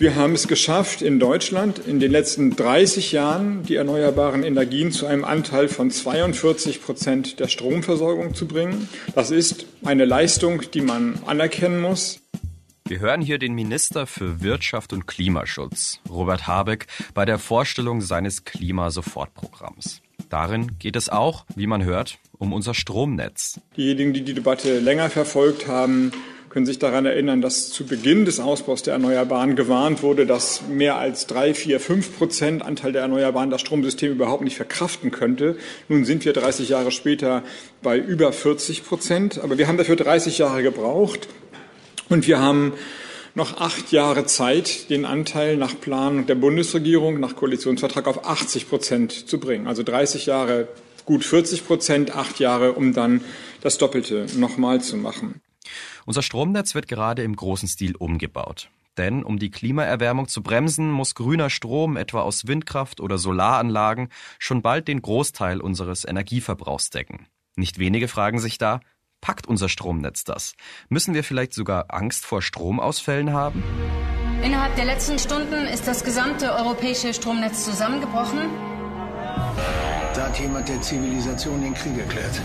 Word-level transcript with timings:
Wir 0.00 0.16
haben 0.16 0.32
es 0.32 0.48
geschafft, 0.48 1.02
in 1.02 1.20
Deutschland 1.20 1.78
in 1.78 2.00
den 2.00 2.10
letzten 2.10 2.56
30 2.56 3.12
Jahren 3.12 3.64
die 3.64 3.74
erneuerbaren 3.74 4.44
Energien 4.44 4.92
zu 4.92 5.04
einem 5.04 5.24
Anteil 5.24 5.68
von 5.68 5.90
42 5.90 6.80
Prozent 6.80 7.38
der 7.38 7.48
Stromversorgung 7.48 8.32
zu 8.32 8.48
bringen. 8.48 8.88
Das 9.14 9.30
ist 9.30 9.66
eine 9.84 10.06
Leistung, 10.06 10.62
die 10.72 10.80
man 10.80 11.20
anerkennen 11.26 11.82
muss. 11.82 12.18
Wir 12.88 13.00
hören 13.00 13.20
hier 13.20 13.36
den 13.36 13.52
Minister 13.52 14.06
für 14.06 14.40
Wirtschaft 14.40 14.94
und 14.94 15.06
Klimaschutz, 15.06 16.00
Robert 16.08 16.46
Habeck, 16.46 16.86
bei 17.12 17.26
der 17.26 17.38
Vorstellung 17.38 18.00
seines 18.00 18.46
Klimasofortprogramms. 18.46 20.00
Darin 20.30 20.78
geht 20.78 20.96
es 20.96 21.10
auch, 21.10 21.44
wie 21.56 21.66
man 21.66 21.84
hört, 21.84 22.18
um 22.38 22.54
unser 22.54 22.72
Stromnetz. 22.72 23.60
Diejenigen, 23.76 24.14
die 24.14 24.22
die 24.22 24.32
Debatte 24.32 24.78
länger 24.78 25.10
verfolgt 25.10 25.68
haben, 25.68 26.10
können 26.50 26.66
sich 26.66 26.80
daran 26.80 27.06
erinnern, 27.06 27.40
dass 27.40 27.70
zu 27.70 27.86
Beginn 27.86 28.24
des 28.24 28.40
Ausbaus 28.40 28.82
der 28.82 28.94
Erneuerbaren 28.94 29.54
gewarnt 29.54 30.02
wurde, 30.02 30.26
dass 30.26 30.62
mehr 30.68 30.96
als 30.96 31.28
drei, 31.28 31.54
vier, 31.54 31.78
fünf 31.78 32.18
Prozent 32.18 32.62
Anteil 32.62 32.90
der 32.90 33.02
Erneuerbaren 33.02 33.50
das 33.50 33.60
Stromsystem 33.60 34.10
überhaupt 34.10 34.42
nicht 34.42 34.56
verkraften 34.56 35.12
könnte. 35.12 35.56
Nun 35.88 36.04
sind 36.04 36.24
wir 36.24 36.32
30 36.32 36.68
Jahre 36.68 36.90
später 36.90 37.44
bei 37.82 37.96
über 37.98 38.32
40 38.32 38.84
Prozent. 38.84 39.38
Aber 39.38 39.58
wir 39.58 39.68
haben 39.68 39.78
dafür 39.78 39.94
30 39.94 40.38
Jahre 40.38 40.64
gebraucht. 40.64 41.28
Und 42.08 42.26
wir 42.26 42.40
haben 42.40 42.72
noch 43.36 43.60
acht 43.60 43.92
Jahre 43.92 44.26
Zeit, 44.26 44.90
den 44.90 45.04
Anteil 45.04 45.56
nach 45.56 45.80
Plan 45.80 46.26
der 46.26 46.34
Bundesregierung, 46.34 47.20
nach 47.20 47.36
Koalitionsvertrag 47.36 48.08
auf 48.08 48.26
80 48.26 48.68
Prozent 48.68 49.12
zu 49.12 49.38
bringen. 49.38 49.68
Also 49.68 49.84
30 49.84 50.26
Jahre, 50.26 50.66
gut 51.04 51.24
40 51.24 51.64
Prozent, 51.64 52.16
acht 52.16 52.40
Jahre, 52.40 52.72
um 52.72 52.92
dann 52.92 53.20
das 53.60 53.78
Doppelte 53.78 54.26
nochmal 54.36 54.80
zu 54.80 54.96
machen. 54.96 55.40
Unser 56.06 56.22
Stromnetz 56.22 56.74
wird 56.74 56.88
gerade 56.88 57.22
im 57.22 57.36
großen 57.36 57.68
Stil 57.68 57.96
umgebaut. 57.96 58.70
Denn 58.96 59.22
um 59.22 59.38
die 59.38 59.50
Klimaerwärmung 59.50 60.28
zu 60.28 60.42
bremsen, 60.42 60.90
muss 60.90 61.14
grüner 61.14 61.48
Strom 61.48 61.96
etwa 61.96 62.22
aus 62.22 62.46
Windkraft 62.46 63.00
oder 63.00 63.18
Solaranlagen 63.18 64.08
schon 64.38 64.62
bald 64.62 64.88
den 64.88 65.00
Großteil 65.00 65.60
unseres 65.60 66.04
Energieverbrauchs 66.04 66.90
decken. 66.90 67.26
Nicht 67.56 67.78
wenige 67.78 68.08
fragen 68.08 68.38
sich 68.38 68.58
da, 68.58 68.80
Packt 69.20 69.46
unser 69.46 69.68
Stromnetz 69.68 70.24
das? 70.24 70.54
Müssen 70.88 71.14
wir 71.14 71.22
vielleicht 71.24 71.52
sogar 71.52 71.86
Angst 71.88 72.24
vor 72.24 72.40
Stromausfällen 72.40 73.32
haben? 73.32 73.62
Innerhalb 74.42 74.74
der 74.76 74.86
letzten 74.86 75.18
Stunden 75.18 75.66
ist 75.66 75.86
das 75.86 76.04
gesamte 76.04 76.52
europäische 76.54 77.12
Stromnetz 77.12 77.64
zusammengebrochen. 77.64 78.48
Da 80.14 80.26
hat 80.26 80.40
jemand 80.40 80.68
der 80.68 80.80
Zivilisation 80.80 81.60
den 81.60 81.74
Krieg 81.74 81.98
erklärt. 81.98 82.40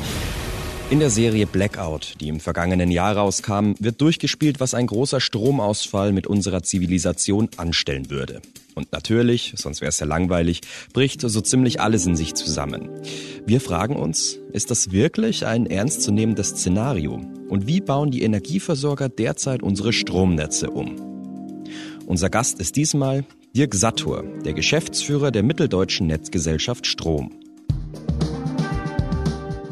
In 0.91 0.99
der 0.99 1.09
Serie 1.09 1.47
Blackout, 1.47 2.13
die 2.21 2.27
im 2.27 2.39
vergangenen 2.39 2.91
Jahr 2.91 3.17
rauskam, 3.17 3.71
wird 3.79 3.99
durchgespielt, 4.01 4.59
was 4.59 4.75
ein 4.75 4.85
großer 4.85 5.19
Stromausfall 5.19 6.11
mit 6.11 6.27
unserer 6.27 6.61
Zivilisation 6.61 7.49
anstellen 7.57 8.11
würde. 8.11 8.43
Und 8.75 8.91
natürlich, 8.91 9.53
sonst 9.55 9.81
wäre 9.81 9.89
es 9.89 9.99
ja 9.99 10.05
langweilig, 10.05 10.61
bricht 10.93 11.21
so 11.21 11.41
ziemlich 11.41 11.81
alles 11.81 12.05
in 12.05 12.15
sich 12.15 12.35
zusammen. 12.35 12.89
Wir 13.47 13.61
fragen 13.61 13.95
uns, 13.95 14.37
ist 14.53 14.69
das 14.69 14.91
wirklich 14.91 15.47
ein 15.47 15.65
ernstzunehmendes 15.65 16.49
Szenario? 16.49 17.19
Und 17.49 17.65
wie 17.65 17.81
bauen 17.81 18.11
die 18.11 18.21
Energieversorger 18.21 19.09
derzeit 19.09 19.63
unsere 19.63 19.91
Stromnetze 19.91 20.69
um? 20.69 21.63
Unser 22.05 22.29
Gast 22.29 22.59
ist 22.59 22.75
diesmal 22.75 23.25
Dirk 23.55 23.73
Sattur, 23.73 24.23
der 24.45 24.53
Geschäftsführer 24.53 25.31
der 25.31 25.41
Mitteldeutschen 25.41 26.05
Netzgesellschaft 26.05 26.85
Strom. 26.85 27.31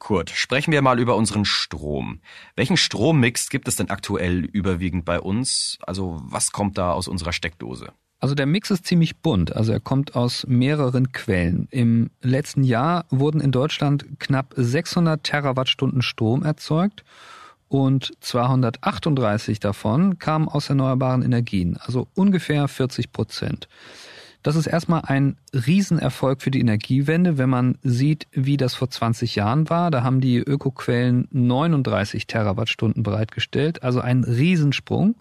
Kurt, 0.00 0.30
sprechen 0.30 0.72
wir 0.72 0.82
mal 0.82 0.98
über 0.98 1.14
unseren 1.14 1.44
Strom. 1.44 2.20
Welchen 2.56 2.76
Strommix 2.76 3.50
gibt 3.50 3.68
es 3.68 3.76
denn 3.76 3.90
aktuell 3.90 4.44
überwiegend 4.46 5.04
bei 5.04 5.20
uns? 5.20 5.78
Also 5.82 6.20
was 6.24 6.50
kommt 6.50 6.76
da 6.76 6.92
aus 6.92 7.06
unserer 7.06 7.32
Steckdose? 7.32 7.92
Also 8.18 8.34
der 8.34 8.46
Mix 8.46 8.70
ist 8.70 8.86
ziemlich 8.86 9.18
bunt, 9.18 9.54
also 9.56 9.72
er 9.72 9.80
kommt 9.80 10.16
aus 10.16 10.46
mehreren 10.46 11.12
Quellen. 11.12 11.68
Im 11.70 12.10
letzten 12.20 12.64
Jahr 12.64 13.06
wurden 13.10 13.40
in 13.40 13.52
Deutschland 13.52 14.04
knapp 14.18 14.52
600 14.56 15.22
Terawattstunden 15.22 16.02
Strom 16.02 16.42
erzeugt 16.42 17.04
und 17.68 18.12
238 18.20 19.60
davon 19.60 20.18
kamen 20.18 20.48
aus 20.48 20.68
erneuerbaren 20.68 21.22
Energien, 21.22 21.78
also 21.78 22.08
ungefähr 22.14 22.68
40 22.68 23.12
Prozent. 23.12 23.68
Das 24.42 24.56
ist 24.56 24.66
erstmal 24.66 25.02
ein 25.04 25.36
Riesenerfolg 25.52 26.40
für 26.40 26.50
die 26.50 26.60
Energiewende, 26.60 27.36
wenn 27.36 27.50
man 27.50 27.78
sieht, 27.82 28.26
wie 28.32 28.56
das 28.56 28.74
vor 28.74 28.88
20 28.88 29.34
Jahren 29.34 29.68
war. 29.68 29.90
Da 29.90 30.02
haben 30.02 30.20
die 30.20 30.38
Ökoquellen 30.38 31.28
39 31.30 32.26
Terawattstunden 32.26 33.02
bereitgestellt, 33.02 33.82
also 33.82 34.00
ein 34.00 34.24
Riesensprung. 34.24 35.16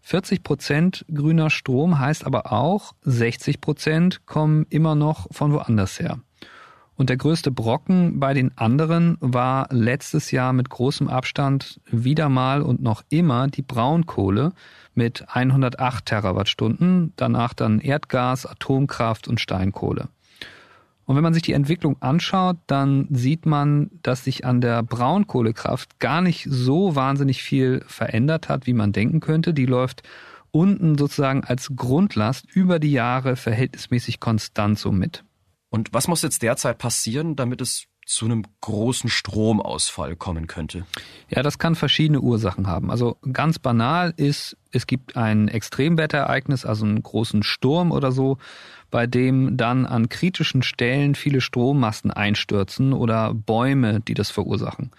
40 0.00 0.42
Prozent 0.42 1.04
grüner 1.12 1.50
Strom 1.50 1.98
heißt 1.98 2.24
aber 2.24 2.50
auch, 2.52 2.94
60 3.02 3.60
Prozent 3.60 4.26
kommen 4.26 4.66
immer 4.70 4.94
noch 4.94 5.26
von 5.30 5.52
woanders 5.52 6.00
her. 6.00 6.18
Und 7.00 7.08
der 7.08 7.16
größte 7.16 7.50
Brocken 7.50 8.20
bei 8.20 8.34
den 8.34 8.58
anderen 8.58 9.16
war 9.20 9.68
letztes 9.70 10.32
Jahr 10.32 10.52
mit 10.52 10.68
großem 10.68 11.08
Abstand 11.08 11.80
wieder 11.90 12.28
mal 12.28 12.60
und 12.60 12.82
noch 12.82 13.04
immer 13.08 13.48
die 13.48 13.62
Braunkohle 13.62 14.52
mit 14.92 15.24
108 15.26 16.04
Terawattstunden, 16.04 17.14
danach 17.16 17.54
dann 17.54 17.80
Erdgas, 17.80 18.44
Atomkraft 18.44 19.28
und 19.28 19.40
Steinkohle. 19.40 20.10
Und 21.06 21.16
wenn 21.16 21.22
man 21.22 21.32
sich 21.32 21.42
die 21.42 21.54
Entwicklung 21.54 21.96
anschaut, 22.02 22.58
dann 22.66 23.08
sieht 23.08 23.46
man, 23.46 23.90
dass 24.02 24.24
sich 24.24 24.44
an 24.44 24.60
der 24.60 24.82
Braunkohlekraft 24.82 26.00
gar 26.00 26.20
nicht 26.20 26.48
so 26.50 26.96
wahnsinnig 26.96 27.42
viel 27.42 27.82
verändert 27.86 28.50
hat, 28.50 28.66
wie 28.66 28.74
man 28.74 28.92
denken 28.92 29.20
könnte. 29.20 29.54
Die 29.54 29.64
läuft 29.64 30.02
unten 30.50 30.98
sozusagen 30.98 31.44
als 31.44 31.72
Grundlast 31.74 32.44
über 32.54 32.78
die 32.78 32.92
Jahre 32.92 33.36
verhältnismäßig 33.36 34.20
konstant 34.20 34.78
so 34.78 34.92
mit. 34.92 35.24
Und 35.70 35.92
was 35.92 36.08
muss 36.08 36.22
jetzt 36.22 36.42
derzeit 36.42 36.78
passieren, 36.78 37.36
damit 37.36 37.60
es 37.60 37.86
zu 38.04 38.24
einem 38.24 38.42
großen 38.60 39.08
Stromausfall 39.08 40.16
kommen 40.16 40.48
könnte? 40.48 40.84
Ja, 41.28 41.44
das 41.44 41.58
kann 41.58 41.76
verschiedene 41.76 42.20
Ursachen 42.20 42.66
haben. 42.66 42.90
Also 42.90 43.18
ganz 43.32 43.60
banal 43.60 44.12
ist, 44.16 44.56
es 44.72 44.88
gibt 44.88 45.16
ein 45.16 45.46
Extremwetterereignis, 45.46 46.66
also 46.66 46.84
einen 46.84 47.02
großen 47.02 47.44
Sturm 47.44 47.92
oder 47.92 48.10
so, 48.10 48.38
bei 48.90 49.06
dem 49.06 49.56
dann 49.56 49.86
an 49.86 50.08
kritischen 50.08 50.64
Stellen 50.64 51.14
viele 51.14 51.40
Strommasten 51.40 52.10
einstürzen 52.10 52.92
oder 52.92 53.32
Bäume, 53.32 54.00
die 54.00 54.14
das 54.14 54.30
verursachen. 54.30 54.90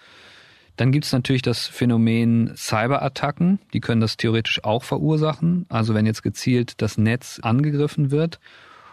Dann 0.76 0.90
gibt 0.90 1.04
es 1.04 1.12
natürlich 1.12 1.42
das 1.42 1.66
Phänomen 1.66 2.52
Cyberattacken, 2.56 3.58
die 3.74 3.80
können 3.80 4.00
das 4.00 4.16
theoretisch 4.16 4.64
auch 4.64 4.84
verursachen. 4.84 5.66
Also 5.68 5.92
wenn 5.92 6.06
jetzt 6.06 6.22
gezielt 6.22 6.80
das 6.80 6.96
Netz 6.96 7.40
angegriffen 7.42 8.10
wird 8.10 8.40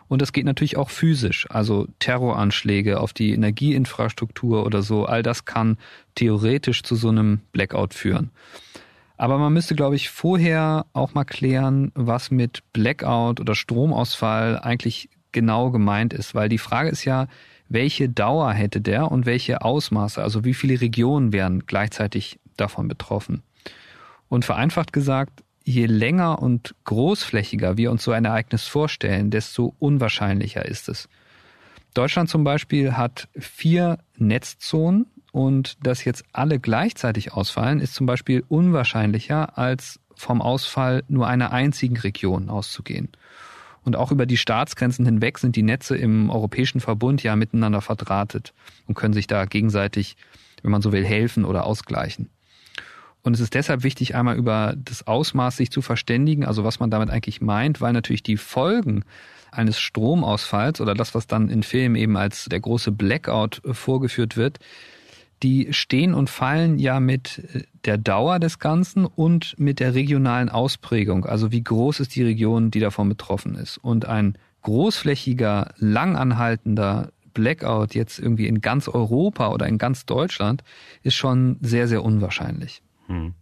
Und 0.10 0.22
das 0.22 0.34
geht 0.34 0.46
natürlich 0.46 0.76
auch 0.76 0.90
physisch, 0.90 1.48
also 1.50 1.88
Terroranschläge 2.00 3.00
auf 3.00 3.14
die 3.14 3.32
Energieinfrastruktur 3.32 4.66
oder 4.66 4.82
so, 4.82 5.06
all 5.06 5.24
das 5.24 5.46
kann 5.46 5.78
theoretisch 6.16 6.84
zu 6.84 6.96
so 6.96 7.10
einem 7.10 7.42
Blackout 7.54 7.94
führen. 7.94 8.32
Aber 9.18 9.38
man 9.38 9.54
müsste, 9.54 9.76
glaube 9.76 9.96
ich, 9.96 10.10
vorher 10.10 10.88
auch 10.94 11.14
mal 11.14 11.26
klären, 11.26 11.92
was 11.94 12.32
mit 12.32 12.64
Blackout 12.74 13.40
oder 13.40 13.54
Stromausfall 13.54 14.60
eigentlich 14.60 15.10
genau 15.32 15.70
gemeint 15.70 16.14
ist, 16.14 16.34
weil 16.34 16.50
die 16.50 16.58
Frage 16.58 16.90
ist 16.90 17.06
ja, 17.06 17.28
welche 17.68 18.10
Dauer 18.10 18.52
hätte 18.52 18.82
der 18.82 19.12
und 19.12 19.28
welche 19.28 19.62
Ausmaße, 19.62 20.24
also 20.24 20.44
wie 20.44 20.56
viele 20.56 20.82
Regionen 20.82 21.34
wären 21.34 21.68
gleichzeitig 21.68 22.40
davon 22.58 22.88
betroffen. 22.88 23.44
Und 24.28 24.44
vereinfacht 24.44 24.92
gesagt, 24.92 25.44
je 25.70 25.86
länger 25.86 26.42
und 26.42 26.76
großflächiger 26.86 27.78
wir 27.78 27.92
uns 27.92 28.04
so 28.04 28.12
ein 28.12 28.26
Ereignis 28.26 28.64
vorstellen, 28.64 29.30
desto 29.30 29.76
unwahrscheinlicher 29.78 30.66
ist 30.66 30.90
es. 30.90 31.08
Deutschland 31.94 32.30
zum 32.30 32.44
Beispiel 32.44 32.94
hat 32.94 33.28
vier 33.38 34.00
Netzzonen 34.18 35.06
und 35.32 35.78
dass 35.86 36.04
jetzt 36.04 36.24
alle 36.34 36.60
gleichzeitig 36.60 37.34
ausfallen, 37.34 37.80
ist 37.80 37.94
zum 37.94 38.08
Beispiel 38.08 38.44
unwahrscheinlicher 38.48 39.58
als 39.58 40.00
vom 40.16 40.42
Ausfall 40.42 41.04
nur 41.08 41.28
einer 41.28 41.52
einzigen 41.52 41.98
Region 41.98 42.50
auszugehen. 42.50 43.10
Und 43.84 43.96
auch 43.96 44.12
über 44.12 44.26
die 44.26 44.38
Staatsgrenzen 44.38 45.06
hinweg 45.06 45.38
sind 45.38 45.56
die 45.56 45.64
Netze 45.64 45.96
im 45.96 46.30
Europäischen 46.30 46.82
Verbund 46.82 47.22
ja 47.24 47.36
miteinander 47.36 47.82
verdrahtet 47.82 48.54
und 48.88 48.96
können 48.96 49.14
sich 49.14 49.28
da 49.28 49.46
gegenseitig, 49.46 50.18
wenn 50.62 50.72
man 50.72 50.82
so 50.82 50.92
will, 50.92 51.06
helfen 51.06 51.46
oder 51.46 51.66
ausgleichen. 51.66 52.30
Und 53.22 53.34
es 53.34 53.40
ist 53.40 53.54
deshalb 53.54 53.84
wichtig, 53.84 54.16
einmal 54.16 54.38
über 54.38 54.76
das 54.78 55.06
Ausmaß 55.06 55.58
sich 55.58 55.72
zu 55.72 55.82
verständigen, 55.82 56.46
also 56.46 56.64
was 56.64 56.80
man 56.80 56.90
damit 56.90 57.10
eigentlich 57.10 57.42
meint, 57.42 57.82
weil 57.82 57.94
natürlich 57.94 58.24
die 58.24 58.38
Folgen 58.38 59.04
eines 59.52 59.80
Stromausfalls 59.80 60.80
oder 60.80 60.94
das, 60.94 61.16
was 61.16 61.28
dann 61.28 61.50
in 61.50 61.64
Filmen 61.64 61.96
eben 61.96 62.18
als 62.18 62.46
der 62.46 62.60
große 62.60 62.92
Blackout 62.92 63.62
vorgeführt 63.72 64.38
wird, 64.38 64.60
die 65.44 65.70
stehen 65.72 66.14
und 66.14 66.30
fallen 66.30 66.80
ja 66.80 67.00
mit 67.00 67.40
äh, 67.54 67.64
der 67.86 67.98
Dauer 67.98 68.40
des 68.40 68.60
Ganzen 68.60 69.06
und 69.06 69.58
mit 69.58 69.80
der 69.80 69.96
regionalen 69.96 70.50
Ausprägung. 70.50 71.26
Also 71.26 71.52
wie 71.52 71.64
groß 71.64 72.02
ist 72.02 72.16
die 72.16 72.24
Region, 72.24 72.72
die 72.72 72.80
davon 72.80 73.08
betroffen 73.10 73.56
ist. 73.56 73.78
Und 73.78 74.06
ein 74.06 74.38
großflächiger, 74.64 75.74
langanhaltender 75.78 77.12
Blackout 77.34 77.96
jetzt 77.96 78.20
irgendwie 78.20 78.48
in 78.48 78.60
ganz 78.60 78.90
Europa 78.90 79.50
oder 79.52 79.68
in 79.68 79.78
ganz 79.78 80.06
Deutschland 80.06 80.64
ist 81.04 81.16
schon 81.16 81.58
sehr, 81.62 81.88
sehr 81.88 82.04
unwahrscheinlich. 82.04 82.82
Hm. 83.10 83.34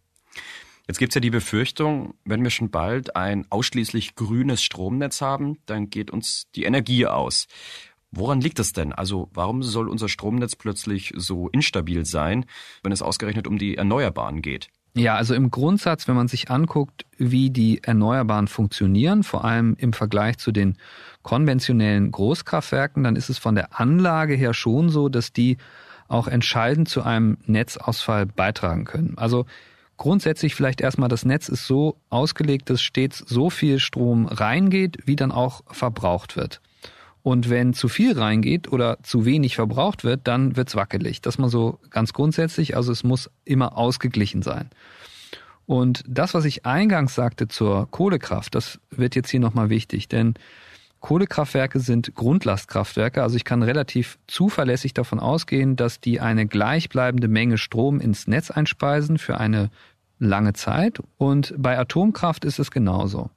Jetzt 0.87 0.99
gibt's 0.99 1.15
ja 1.15 1.21
die 1.21 1.29
Befürchtung, 1.29 2.13
wenn 2.23 2.43
wir 2.43 2.49
schon 2.49 2.71
bald 2.71 3.15
ein 3.15 3.45
ausschließlich 3.49 4.15
grünes 4.15 4.63
Stromnetz 4.63 5.21
haben, 5.21 5.57
dann 5.65 5.89
geht 5.89 6.11
uns 6.11 6.47
die 6.55 6.63
Energie 6.63 7.05
aus. 7.05 7.47
Woran 8.11 8.39
liegt 8.39 8.57
das 8.57 8.71
denn? 8.71 8.93
Also 8.93 9.29
warum 9.33 9.63
soll 9.63 9.89
unser 9.89 10.07
Stromnetz 10.07 10.55
plötzlich 10.55 11.13
so 11.17 11.49
instabil 11.49 12.05
sein, 12.05 12.45
wenn 12.83 12.93
es 12.93 13.01
ausgerechnet 13.01 13.47
um 13.47 13.57
die 13.57 13.75
Erneuerbaren 13.75 14.41
geht? 14.41 14.69
Ja, 14.93 15.15
also 15.15 15.35
im 15.35 15.51
Grundsatz, 15.51 16.07
wenn 16.07 16.15
man 16.15 16.29
sich 16.29 16.49
anguckt, 16.49 17.05
wie 17.17 17.49
die 17.49 17.83
Erneuerbaren 17.83 18.47
funktionieren, 18.47 19.23
vor 19.23 19.45
allem 19.45 19.75
im 19.77 19.93
Vergleich 19.93 20.37
zu 20.37 20.51
den 20.51 20.77
konventionellen 21.21 22.09
Großkraftwerken, 22.11 23.03
dann 23.03 23.15
ist 23.17 23.29
es 23.29 23.37
von 23.37 23.55
der 23.55 23.79
Anlage 23.79 24.35
her 24.35 24.53
schon 24.53 24.89
so, 24.89 25.09
dass 25.09 25.33
die 25.33 25.57
auch 26.07 26.27
entscheidend 26.27 26.89
zu 26.89 27.03
einem 27.03 27.37
Netzausfall 27.45 28.25
beitragen 28.25 28.85
können. 28.85 29.17
Also 29.17 29.45
grundsätzlich 29.97 30.55
vielleicht 30.55 30.81
erstmal, 30.81 31.09
das 31.09 31.25
Netz 31.25 31.49
ist 31.49 31.65
so 31.65 31.97
ausgelegt, 32.09 32.69
dass 32.69 32.81
stets 32.81 33.19
so 33.19 33.49
viel 33.49 33.79
Strom 33.79 34.25
reingeht, 34.25 34.97
wie 35.05 35.15
dann 35.15 35.31
auch 35.31 35.61
verbraucht 35.71 36.35
wird. 36.35 36.61
Und 37.23 37.49
wenn 37.49 37.73
zu 37.73 37.89
viel 37.89 38.17
reingeht 38.17 38.71
oder 38.71 38.99
zu 39.03 39.25
wenig 39.25 39.55
verbraucht 39.55 40.05
wird, 40.05 40.27
dann 40.27 40.55
wird's 40.55 40.75
wackelig. 40.75 41.19
Das 41.21 41.37
mal 41.37 41.49
so 41.49 41.79
ganz 41.89 42.13
grundsätzlich. 42.13 42.77
Also 42.77 42.91
es 42.93 43.03
muss 43.03 43.29
immer 43.43 43.77
ausgeglichen 43.77 44.43
sein. 44.43 44.69
Und 45.65 46.05
das, 46.07 46.33
was 46.33 46.45
ich 46.45 46.65
eingangs 46.65 47.13
sagte 47.15 47.49
zur 47.49 47.91
Kohlekraft, 47.91 48.55
das 48.55 48.79
wird 48.89 49.15
jetzt 49.15 49.29
hier 49.29 49.41
nochmal 49.41 49.69
wichtig, 49.69 50.07
denn 50.07 50.35
Kohlekraftwerke 50.99 51.79
sind 51.79 52.15
Grundlastkraftwerke, 52.15 53.21
also 53.21 53.35
ich 53.35 53.43
kann 53.43 53.63
relativ 53.63 54.17
zuverlässig 54.27 54.93
davon 54.93 55.19
ausgehen, 55.19 55.75
dass 55.75 56.01
die 56.01 56.19
eine 56.19 56.47
gleichbleibende 56.47 57.27
Menge 57.27 57.57
Strom 57.57 57.99
ins 57.99 58.27
Netz 58.27 58.51
einspeisen 58.51 59.17
für 59.17 59.39
eine 59.39 59.69
lange 60.19 60.53
Zeit. 60.53 60.99
Und 61.17 61.53
bei 61.57 61.77
Atomkraft 61.77 62.45
ist 62.45 62.59
es 62.59 62.71
genauso. 62.71 63.29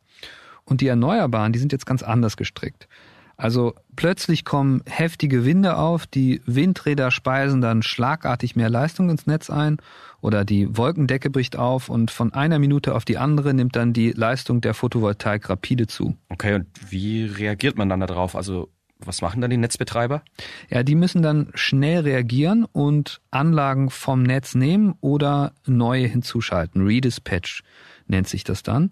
Und 0.64 0.80
die 0.80 0.86
Erneuerbaren, 0.86 1.52
die 1.52 1.58
sind 1.58 1.72
jetzt 1.72 1.86
ganz 1.86 2.02
anders 2.02 2.36
gestrickt. 2.36 2.88
Also 3.36 3.74
plötzlich 3.96 4.44
kommen 4.44 4.82
heftige 4.86 5.46
Winde 5.46 5.76
auf, 5.76 6.06
die 6.06 6.42
Windräder 6.44 7.10
speisen 7.10 7.62
dann 7.62 7.82
schlagartig 7.82 8.54
mehr 8.54 8.68
Leistung 8.68 9.08
ins 9.08 9.26
Netz 9.26 9.48
ein 9.48 9.78
oder 10.20 10.44
die 10.44 10.76
Wolkendecke 10.76 11.30
bricht 11.30 11.56
auf 11.56 11.88
und 11.88 12.10
von 12.10 12.32
einer 12.32 12.58
Minute 12.58 12.94
auf 12.94 13.04
die 13.04 13.18
andere 13.18 13.54
nimmt 13.54 13.76
dann 13.76 13.92
die 13.92 14.12
Leistung 14.12 14.60
der 14.60 14.74
Photovoltaik 14.74 15.48
rapide 15.48 15.86
zu. 15.86 16.16
Okay, 16.28 16.54
und 16.54 16.66
wie 16.90 17.24
reagiert 17.24 17.76
man 17.76 17.88
dann 17.88 18.00
darauf? 18.00 18.36
Also 18.36 18.68
was 19.04 19.22
machen 19.22 19.40
dann 19.40 19.50
die 19.50 19.56
Netzbetreiber? 19.56 20.22
Ja, 20.68 20.82
die 20.82 20.94
müssen 20.94 21.22
dann 21.22 21.50
schnell 21.54 22.00
reagieren 22.00 22.64
und 22.64 23.20
Anlagen 23.30 23.90
vom 23.90 24.22
Netz 24.22 24.54
nehmen 24.54 24.94
oder 25.00 25.52
neue 25.66 26.06
hinzuschalten. 26.06 26.86
Redispatch 26.86 27.62
nennt 28.06 28.28
sich 28.28 28.44
das 28.44 28.62
dann. 28.62 28.90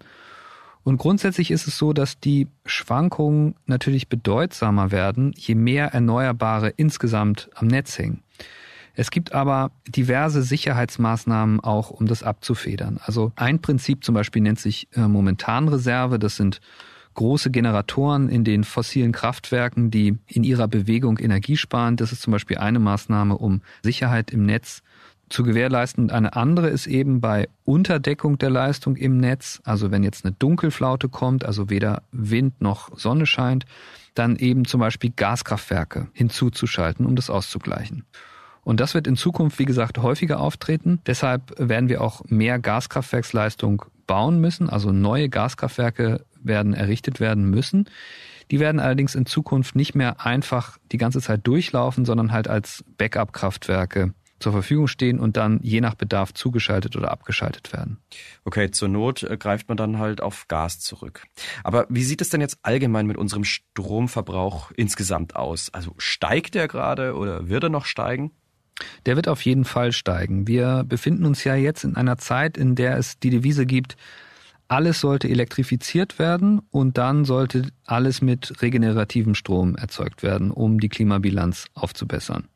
Und 0.83 0.97
grundsätzlich 0.97 1.51
ist 1.51 1.67
es 1.67 1.77
so, 1.77 1.93
dass 1.93 2.19
die 2.19 2.47
Schwankungen 2.65 3.55
natürlich 3.65 4.07
bedeutsamer 4.07 4.91
werden, 4.91 5.33
je 5.35 5.55
mehr 5.55 5.93
Erneuerbare 5.93 6.69
insgesamt 6.69 7.49
am 7.53 7.67
Netz 7.67 7.97
hängen. 7.99 8.23
Es 8.99 9.11
gibt 9.11 9.31
aber 9.31 9.71
diverse 9.87 10.41
Sicherheitsmaßnahmen 10.41 11.61
auch, 11.61 11.89
um 11.89 12.05
das 12.05 12.21
abzufedern. 12.21 12.99
Also 13.01 13.31
ein 13.37 13.61
Prinzip 13.61 14.03
zum 14.03 14.13
Beispiel 14.13 14.41
nennt 14.41 14.59
sich 14.59 14.89
äh, 14.93 15.07
Momentanreserve. 15.07 16.19
Das 16.19 16.35
sind 16.35 16.59
große 17.13 17.49
Generatoren 17.49 18.27
in 18.27 18.43
den 18.43 18.65
fossilen 18.65 19.13
Kraftwerken, 19.13 19.89
die 19.89 20.17
in 20.27 20.43
ihrer 20.43 20.67
Bewegung 20.67 21.17
Energie 21.17 21.55
sparen. 21.55 21.95
Das 21.95 22.11
ist 22.11 22.21
zum 22.21 22.31
Beispiel 22.31 22.57
eine 22.57 22.79
Maßnahme, 22.79 23.37
um 23.37 23.61
Sicherheit 23.83 24.31
im 24.31 24.45
Netz 24.45 24.83
zu 25.29 25.43
gewährleisten. 25.43 26.11
eine 26.11 26.35
andere 26.35 26.67
ist 26.67 26.85
eben 26.85 27.21
bei 27.21 27.47
Unterdeckung 27.63 28.37
der 28.37 28.49
Leistung 28.49 28.97
im 28.97 29.15
Netz, 29.15 29.61
also 29.63 29.91
wenn 29.91 30.03
jetzt 30.03 30.25
eine 30.25 30.33
Dunkelflaute 30.33 31.07
kommt, 31.07 31.45
also 31.45 31.69
weder 31.69 32.03
Wind 32.11 32.59
noch 32.59 32.97
Sonne 32.97 33.25
scheint, 33.25 33.65
dann 34.13 34.35
eben 34.35 34.65
zum 34.65 34.81
Beispiel 34.81 35.13
Gaskraftwerke 35.15 36.09
hinzuzuschalten, 36.11 37.05
um 37.05 37.15
das 37.15 37.29
auszugleichen. 37.29 38.03
Und 38.69 38.79
das 38.79 38.93
wird 38.93 39.07
in 39.07 39.15
Zukunft, 39.15 39.57
wie 39.57 39.65
gesagt, 39.65 39.97
häufiger 39.97 40.39
auftreten. 40.39 41.01
Deshalb 41.07 41.55
werden 41.57 41.89
wir 41.89 42.01
auch 42.01 42.21
mehr 42.25 42.59
Gaskraftwerksleistung 42.59 43.83
bauen 44.05 44.39
müssen, 44.39 44.69
also 44.69 44.91
neue 44.91 45.27
Gaskraftwerke 45.27 46.23
werden 46.39 46.75
errichtet 46.75 47.19
werden 47.19 47.49
müssen. 47.49 47.89
Die 48.51 48.59
werden 48.59 48.79
allerdings 48.79 49.15
in 49.15 49.25
Zukunft 49.25 49.75
nicht 49.75 49.95
mehr 49.95 50.23
einfach 50.23 50.77
die 50.91 50.97
ganze 50.97 51.19
Zeit 51.19 51.47
durchlaufen, 51.47 52.05
sondern 52.05 52.31
halt 52.31 52.47
als 52.47 52.83
Backup-Kraftwerke 52.99 54.13
zur 54.39 54.51
Verfügung 54.51 54.87
stehen 54.87 55.19
und 55.19 55.35
dann 55.35 55.59
je 55.63 55.81
nach 55.81 55.95
Bedarf 55.95 56.35
zugeschaltet 56.35 56.95
oder 56.95 57.09
abgeschaltet 57.09 57.73
werden. 57.73 57.97
Okay, 58.45 58.69
zur 58.69 58.87
Not 58.87 59.23
äh, 59.23 59.35
greift 59.35 59.67
man 59.67 59.77
dann 59.77 59.97
halt 59.97 60.21
auf 60.21 60.47
Gas 60.47 60.79
zurück. 60.79 61.25
Aber 61.63 61.87
wie 61.89 62.03
sieht 62.03 62.21
es 62.21 62.29
denn 62.29 62.39
jetzt 62.39 62.59
allgemein 62.61 63.07
mit 63.07 63.17
unserem 63.17 63.43
Stromverbrauch 63.43 64.71
insgesamt 64.75 65.35
aus? 65.35 65.73
Also 65.73 65.95
steigt 65.97 66.53
der 66.53 66.67
gerade 66.67 67.15
oder 67.15 67.49
wird 67.49 67.63
er 67.63 67.69
noch 67.69 67.85
steigen? 67.85 68.31
Der 69.05 69.15
wird 69.15 69.27
auf 69.27 69.41
jeden 69.41 69.65
Fall 69.65 69.91
steigen. 69.91 70.47
Wir 70.47 70.83
befinden 70.87 71.25
uns 71.25 71.43
ja 71.43 71.55
jetzt 71.55 71.83
in 71.83 71.95
einer 71.95 72.17
Zeit, 72.17 72.57
in 72.57 72.75
der 72.75 72.97
es 72.97 73.19
die 73.19 73.29
Devise 73.29 73.65
gibt, 73.65 73.97
alles 74.69 74.99
sollte 74.99 75.27
elektrifiziert 75.27 76.19
werden 76.19 76.61
und 76.69 76.99
dann 76.99 77.25
sollte 77.25 77.71
alles 77.87 78.21
mit 78.21 78.61
regenerativem 78.61 79.33
Strom 79.33 79.75
erzeugt 79.75 80.21
werden, 80.21 80.51
um 80.51 80.79
die 80.79 80.89
Klimabilanz 80.89 81.65
aufzubessern. 81.73 82.47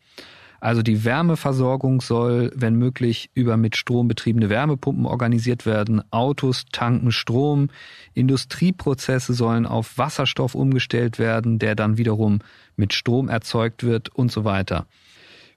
Also 0.60 0.82
die 0.82 1.04
Wärmeversorgung 1.04 2.00
soll, 2.00 2.52
wenn 2.56 2.76
möglich, 2.76 3.32
über 3.34 3.58
mit 3.58 3.76
Strom 3.76 4.08
betriebene 4.08 4.50
Wärmepumpen 4.50 5.06
organisiert 5.06 5.66
werden. 5.66 6.02
Autos 6.10 6.66
tanken 6.72 7.12
Strom. 7.12 7.70
Industrieprozesse 8.14 9.34
sollen 9.34 9.66
auf 9.66 9.98
Wasserstoff 9.98 10.56
umgestellt 10.56 11.20
werden, 11.20 11.60
der 11.60 11.76
dann 11.76 11.98
wiederum 11.98 12.40
mit 12.78 12.94
Strom 12.94 13.28
erzeugt 13.28 13.84
wird 13.84 14.08
und 14.16 14.32
so 14.32 14.46
weiter. 14.46 14.86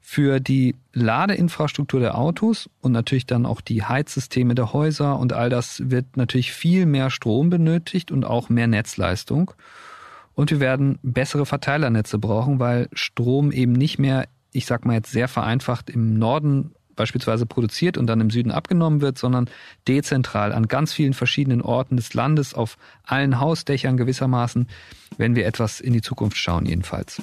Für 0.09 0.39
die 0.39 0.77
Ladeinfrastruktur 0.93 1.99
der 1.99 2.17
Autos 2.17 2.71
und 2.81 2.93
natürlich 2.93 3.27
dann 3.27 3.45
auch 3.45 3.61
die 3.61 3.83
Heizsysteme 3.83 4.55
der 4.55 4.73
Häuser 4.73 5.19
und 5.19 5.33
all 5.33 5.51
das 5.51 5.91
wird 5.91 6.17
natürlich 6.17 6.53
viel 6.53 6.87
mehr 6.87 7.11
Strom 7.11 7.51
benötigt 7.51 8.13
und 8.13 8.25
auch 8.25 8.49
mehr 8.49 8.69
Netzleistung. 8.69 9.51
Und 10.35 10.51
wir 10.51 10.61
werden 10.61 10.99
bessere 11.03 11.45
Verteilernetze 11.45 12.19
brauchen, 12.19 12.61
weil 12.61 12.89
Strom 12.93 13.51
eben 13.51 13.73
nicht 13.73 13.99
mehr 13.99 14.27
ich 14.57 14.67
sag 14.67 14.87
mal 14.87 14.95
jetzt 14.95 15.11
sehr 15.11 15.29
vereinfacht, 15.29 15.91
im 15.91 16.19
Norden 16.19 16.73
beispielsweise 16.97 17.45
produziert 17.45 17.99
und 17.99 18.07
dann 18.07 18.23
im 18.23 18.31
Süden 18.31 18.51
abgenommen 18.51 19.03
wird, 19.03 19.19
sondern 19.19 19.51
dezentral 19.87 20.53
an 20.53 20.67
ganz 20.67 20.95
vielen 20.95 21.13
verschiedenen 21.13 21.61
Orten 21.61 21.97
des 21.97 22.15
Landes, 22.15 22.55
auf 22.55 22.79
allen 23.05 23.39
Hausdächern 23.39 23.99
gewissermaßen, 23.99 24.67
wenn 25.19 25.37
wir 25.37 25.47
etwas 25.47 25.81
in 25.81 25.93
die 25.93 26.01
Zukunft 26.01 26.39
schauen 26.39 26.65
jedenfalls. 26.65 27.23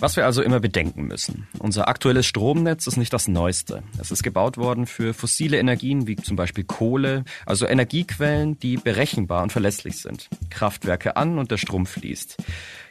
Was 0.00 0.16
wir 0.16 0.24
also 0.24 0.40
immer 0.40 0.60
bedenken 0.60 1.02
müssen. 1.02 1.46
Unser 1.58 1.86
aktuelles 1.86 2.24
Stromnetz 2.24 2.86
ist 2.86 2.96
nicht 2.96 3.12
das 3.12 3.28
neueste. 3.28 3.82
Es 3.98 4.10
ist 4.10 4.22
gebaut 4.22 4.56
worden 4.56 4.86
für 4.86 5.12
fossile 5.12 5.58
Energien 5.58 6.06
wie 6.06 6.16
zum 6.16 6.36
Beispiel 6.36 6.64
Kohle, 6.64 7.24
also 7.44 7.66
Energiequellen, 7.66 8.58
die 8.58 8.78
berechenbar 8.78 9.42
und 9.42 9.52
verlässlich 9.52 10.00
sind. 10.00 10.30
Kraftwerke 10.48 11.16
an 11.16 11.38
und 11.38 11.50
der 11.50 11.58
Strom 11.58 11.84
fließt. 11.84 12.38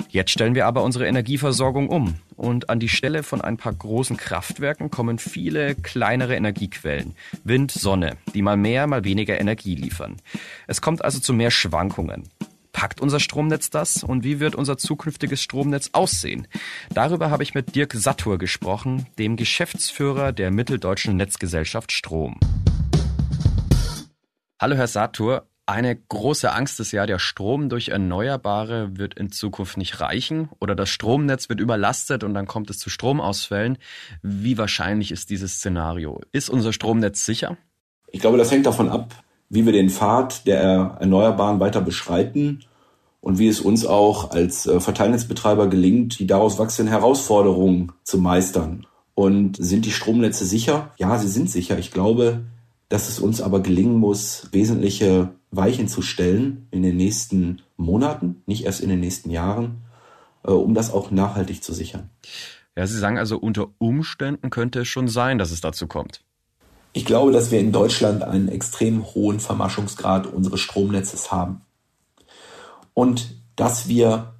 Jetzt 0.09 0.29
stellen 0.29 0.53
wir 0.53 0.67
aber 0.67 0.83
unsere 0.83 1.07
Energieversorgung 1.07 1.89
um. 1.89 2.15
Und 2.35 2.69
an 2.69 2.79
die 2.79 2.89
Stelle 2.89 3.23
von 3.23 3.41
ein 3.41 3.57
paar 3.57 3.73
großen 3.73 4.15
Kraftwerken 4.15 4.91
kommen 4.91 5.17
viele 5.17 5.73
kleinere 5.73 6.35
Energiequellen. 6.35 7.15
Wind, 7.43 7.71
Sonne, 7.71 8.17
die 8.35 8.43
mal 8.43 8.55
mehr, 8.55 8.85
mal 8.85 9.03
weniger 9.03 9.41
Energie 9.41 9.73
liefern. 9.73 10.17
Es 10.67 10.79
kommt 10.79 11.03
also 11.03 11.19
zu 11.19 11.33
mehr 11.33 11.49
Schwankungen. 11.49 12.29
Packt 12.79 13.01
unser 13.01 13.19
Stromnetz 13.19 13.69
das 13.69 14.05
und 14.05 14.23
wie 14.23 14.39
wird 14.39 14.55
unser 14.55 14.77
zukünftiges 14.77 15.41
Stromnetz 15.41 15.89
aussehen? 15.91 16.47
Darüber 16.93 17.29
habe 17.29 17.43
ich 17.43 17.53
mit 17.53 17.75
Dirk 17.75 17.91
Sattur 17.91 18.37
gesprochen, 18.37 19.05
dem 19.17 19.35
Geschäftsführer 19.35 20.31
der 20.31 20.49
Mitteldeutschen 20.49 21.17
Netzgesellschaft 21.17 21.91
Strom. 21.91 22.39
Hallo 24.61 24.77
Herr 24.77 24.87
Satur, 24.87 25.45
eine 25.65 25.93
große 25.93 26.53
Angst 26.53 26.79
ist 26.79 26.93
ja, 26.93 27.05
der 27.05 27.19
Strom 27.19 27.67
durch 27.67 27.89
Erneuerbare 27.89 28.97
wird 28.97 29.15
in 29.15 29.29
Zukunft 29.29 29.75
nicht 29.75 29.99
reichen 29.99 30.47
oder 30.61 30.73
das 30.73 30.87
Stromnetz 30.87 31.49
wird 31.49 31.59
überlastet 31.59 32.23
und 32.23 32.33
dann 32.33 32.47
kommt 32.47 32.69
es 32.69 32.77
zu 32.79 32.89
Stromausfällen. 32.89 33.77
Wie 34.21 34.57
wahrscheinlich 34.57 35.11
ist 35.11 35.31
dieses 35.31 35.55
Szenario? 35.55 36.21
Ist 36.31 36.49
unser 36.49 36.71
Stromnetz 36.71 37.25
sicher? 37.25 37.57
Ich 38.07 38.21
glaube, 38.21 38.37
das 38.37 38.49
hängt 38.51 38.65
davon 38.65 38.87
ab, 38.87 39.13
wie 39.49 39.65
wir 39.65 39.73
den 39.73 39.89
Pfad 39.89 40.47
der 40.47 40.95
Erneuerbaren 41.01 41.59
weiter 41.59 41.81
beschreiten 41.81 42.63
und 43.21 43.37
wie 43.37 43.47
es 43.47 43.59
uns 43.59 43.85
auch 43.85 44.31
als 44.31 44.65
äh, 44.65 44.79
Verteilnetzbetreiber 44.79 45.67
gelingt, 45.67 46.19
die 46.19 46.27
daraus 46.27 46.57
wachsenden 46.57 46.91
Herausforderungen 46.91 47.91
zu 48.03 48.17
meistern. 48.17 48.85
Und 49.13 49.57
sind 49.57 49.85
die 49.85 49.91
Stromnetze 49.91 50.45
sicher? 50.45 50.91
Ja, 50.97 51.17
sie 51.17 51.27
sind 51.27 51.49
sicher. 51.49 51.77
Ich 51.77 51.91
glaube, 51.91 52.45
dass 52.87 53.09
es 53.09 53.19
uns 53.19 53.41
aber 53.41 53.61
gelingen 53.61 53.95
muss, 53.95 54.47
wesentliche 54.51 55.31
Weichen 55.51 55.87
zu 55.87 56.01
stellen 56.01 56.67
in 56.71 56.83
den 56.83 56.95
nächsten 56.95 57.61
Monaten, 57.75 58.41
nicht 58.45 58.65
erst 58.65 58.81
in 58.81 58.89
den 58.89 59.01
nächsten 59.01 59.29
Jahren, 59.29 59.81
äh, 60.43 60.51
um 60.51 60.73
das 60.73 60.93
auch 60.93 61.11
nachhaltig 61.11 61.63
zu 61.63 61.73
sichern. 61.73 62.09
Ja, 62.77 62.87
Sie 62.87 62.97
sagen 62.97 63.17
also, 63.17 63.37
unter 63.37 63.67
Umständen 63.77 64.49
könnte 64.49 64.81
es 64.81 64.87
schon 64.87 65.09
sein, 65.09 65.37
dass 65.37 65.51
es 65.51 65.59
dazu 65.59 65.87
kommt. 65.87 66.21
Ich 66.93 67.03
glaube, 67.03 67.31
dass 67.31 67.51
wir 67.51 67.59
in 67.59 67.71
Deutschland 67.73 68.23
einen 68.23 68.47
extrem 68.47 69.05
hohen 69.05 69.39
Vermaschungsgrad 69.39 70.25
unseres 70.27 70.61
Stromnetzes 70.61 71.31
haben 71.31 71.61
und 72.99 73.29
dass 73.55 73.87
wir 73.87 74.33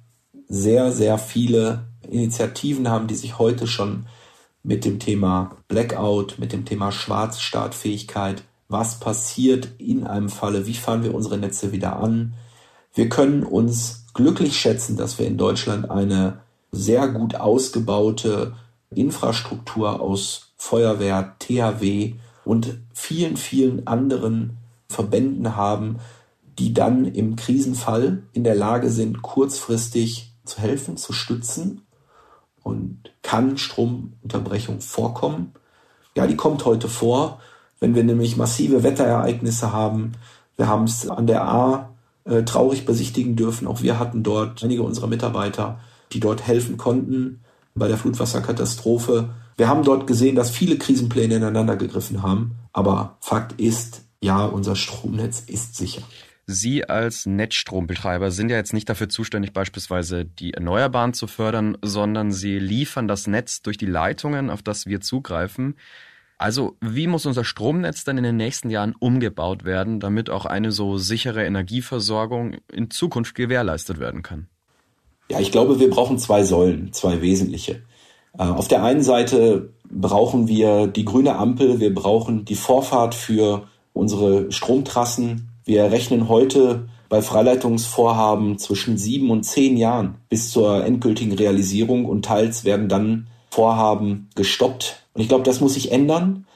sehr, 0.46 0.92
sehr 0.92 1.16
viele 1.16 1.86
Initiativen 2.06 2.90
haben, 2.90 3.06
die 3.06 3.14
sich 3.14 3.38
heute 3.38 3.66
schon 3.66 4.04
mit 4.62 4.84
dem 4.84 4.98
Thema 4.98 5.56
Blackout, 5.66 6.34
mit 6.36 6.52
dem 6.52 6.66
Thema 6.66 6.92
Schwarzstartfähigkeit, 6.92 8.42
was 8.68 9.00
passiert 9.00 9.70
in 9.78 10.06
einem 10.06 10.28
Falle, 10.28 10.66
wie 10.66 10.74
fahren 10.74 11.04
wir 11.04 11.14
unsere 11.14 11.38
Netze 11.38 11.72
wieder 11.72 12.00
an. 12.00 12.34
Wir 12.92 13.08
können 13.08 13.44
uns 13.44 14.04
glücklich 14.12 14.60
schätzen, 14.60 14.98
dass 14.98 15.18
wir 15.18 15.26
in 15.26 15.38
Deutschland 15.38 15.90
eine 15.90 16.40
sehr 16.70 17.08
gut 17.08 17.36
ausgebaute 17.36 18.52
Infrastruktur 18.94 20.02
aus 20.02 20.52
Feuerwehr, 20.58 21.34
THW 21.38 22.12
und 22.44 22.76
vielen, 22.92 23.38
vielen 23.38 23.86
anderen 23.86 24.58
Verbänden 24.90 25.56
haben, 25.56 25.98
die 26.60 26.74
dann 26.74 27.06
im 27.06 27.36
Krisenfall 27.36 28.22
in 28.32 28.44
der 28.44 28.54
Lage 28.54 28.90
sind, 28.90 29.22
kurzfristig 29.22 30.34
zu 30.44 30.58
helfen, 30.60 30.98
zu 30.98 31.14
stützen. 31.14 31.86
Und 32.62 33.10
kann 33.22 33.56
Stromunterbrechung 33.56 34.80
vorkommen? 34.80 35.54
Ja, 36.14 36.26
die 36.26 36.36
kommt 36.36 36.66
heute 36.66 36.88
vor, 36.88 37.40
wenn 37.80 37.94
wir 37.94 38.04
nämlich 38.04 38.36
massive 38.36 38.82
Wetterereignisse 38.82 39.72
haben. 39.72 40.12
Wir 40.58 40.68
haben 40.68 40.84
es 40.84 41.08
an 41.08 41.26
der 41.26 41.44
A 41.48 41.94
äh, 42.24 42.42
traurig 42.42 42.84
besichtigen 42.84 43.36
dürfen. 43.36 43.66
Auch 43.66 43.80
wir 43.80 43.98
hatten 43.98 44.22
dort 44.22 44.62
einige 44.62 44.82
unserer 44.82 45.06
Mitarbeiter, 45.06 45.80
die 46.12 46.20
dort 46.20 46.46
helfen 46.46 46.76
konnten 46.76 47.40
bei 47.74 47.88
der 47.88 47.96
Flutwasserkatastrophe. 47.96 49.30
Wir 49.56 49.68
haben 49.68 49.82
dort 49.82 50.06
gesehen, 50.06 50.36
dass 50.36 50.50
viele 50.50 50.76
Krisenpläne 50.76 51.36
ineinander 51.36 51.76
gegriffen 51.76 52.22
haben. 52.22 52.56
Aber 52.74 53.16
Fakt 53.20 53.58
ist, 53.58 54.02
ja, 54.20 54.44
unser 54.44 54.76
Stromnetz 54.76 55.40
ist 55.46 55.76
sicher. 55.76 56.02
Sie 56.50 56.84
als 56.84 57.26
Netzstrombetreiber 57.26 58.30
sind 58.30 58.50
ja 58.50 58.56
jetzt 58.56 58.72
nicht 58.72 58.88
dafür 58.88 59.08
zuständig, 59.08 59.52
beispielsweise 59.52 60.24
die 60.24 60.54
Erneuerbaren 60.54 61.14
zu 61.14 61.26
fördern, 61.26 61.78
sondern 61.82 62.32
Sie 62.32 62.58
liefern 62.58 63.06
das 63.06 63.26
Netz 63.26 63.62
durch 63.62 63.78
die 63.78 63.86
Leitungen, 63.86 64.50
auf 64.50 64.62
das 64.62 64.86
wir 64.86 65.00
zugreifen. 65.00 65.76
Also 66.38 66.76
wie 66.80 67.06
muss 67.06 67.26
unser 67.26 67.44
Stromnetz 67.44 68.04
denn 68.04 68.16
in 68.16 68.24
den 68.24 68.36
nächsten 68.36 68.70
Jahren 68.70 68.94
umgebaut 68.98 69.64
werden, 69.64 70.00
damit 70.00 70.30
auch 70.30 70.46
eine 70.46 70.72
so 70.72 70.96
sichere 70.96 71.44
Energieversorgung 71.44 72.56
in 72.72 72.90
Zukunft 72.90 73.34
gewährleistet 73.34 74.00
werden 74.00 74.22
kann? 74.22 74.48
Ja, 75.30 75.38
ich 75.38 75.52
glaube, 75.52 75.78
wir 75.78 75.90
brauchen 75.90 76.18
zwei 76.18 76.42
Säulen, 76.42 76.92
zwei 76.92 77.20
wesentliche. 77.20 77.82
Äh, 78.38 78.42
auf 78.42 78.68
der 78.68 78.82
einen 78.82 79.02
Seite 79.02 79.74
brauchen 79.88 80.48
wir 80.48 80.86
die 80.86 81.04
grüne 81.04 81.36
Ampel, 81.36 81.78
wir 81.78 81.94
brauchen 81.94 82.44
die 82.44 82.54
Vorfahrt 82.54 83.14
für 83.14 83.68
unsere 83.92 84.50
Stromtrassen, 84.50 85.49
wir 85.64 85.90
rechnen 85.90 86.28
heute 86.28 86.88
bei 87.08 87.22
Freileitungsvorhaben 87.22 88.58
zwischen 88.58 88.96
sieben 88.96 89.30
und 89.30 89.44
zehn 89.44 89.76
Jahren 89.76 90.18
bis 90.28 90.50
zur 90.50 90.84
endgültigen 90.84 91.32
Realisierung 91.32 92.04
und 92.04 92.24
teils 92.24 92.64
werden 92.64 92.88
dann 92.88 93.26
Vorhaben 93.50 94.30
gestoppt. 94.36 95.04
Und 95.12 95.22
ich 95.22 95.28
glaube, 95.28 95.44
das 95.44 95.60
muss 95.60 95.74
sich 95.74 95.90
ändern. 95.90 96.46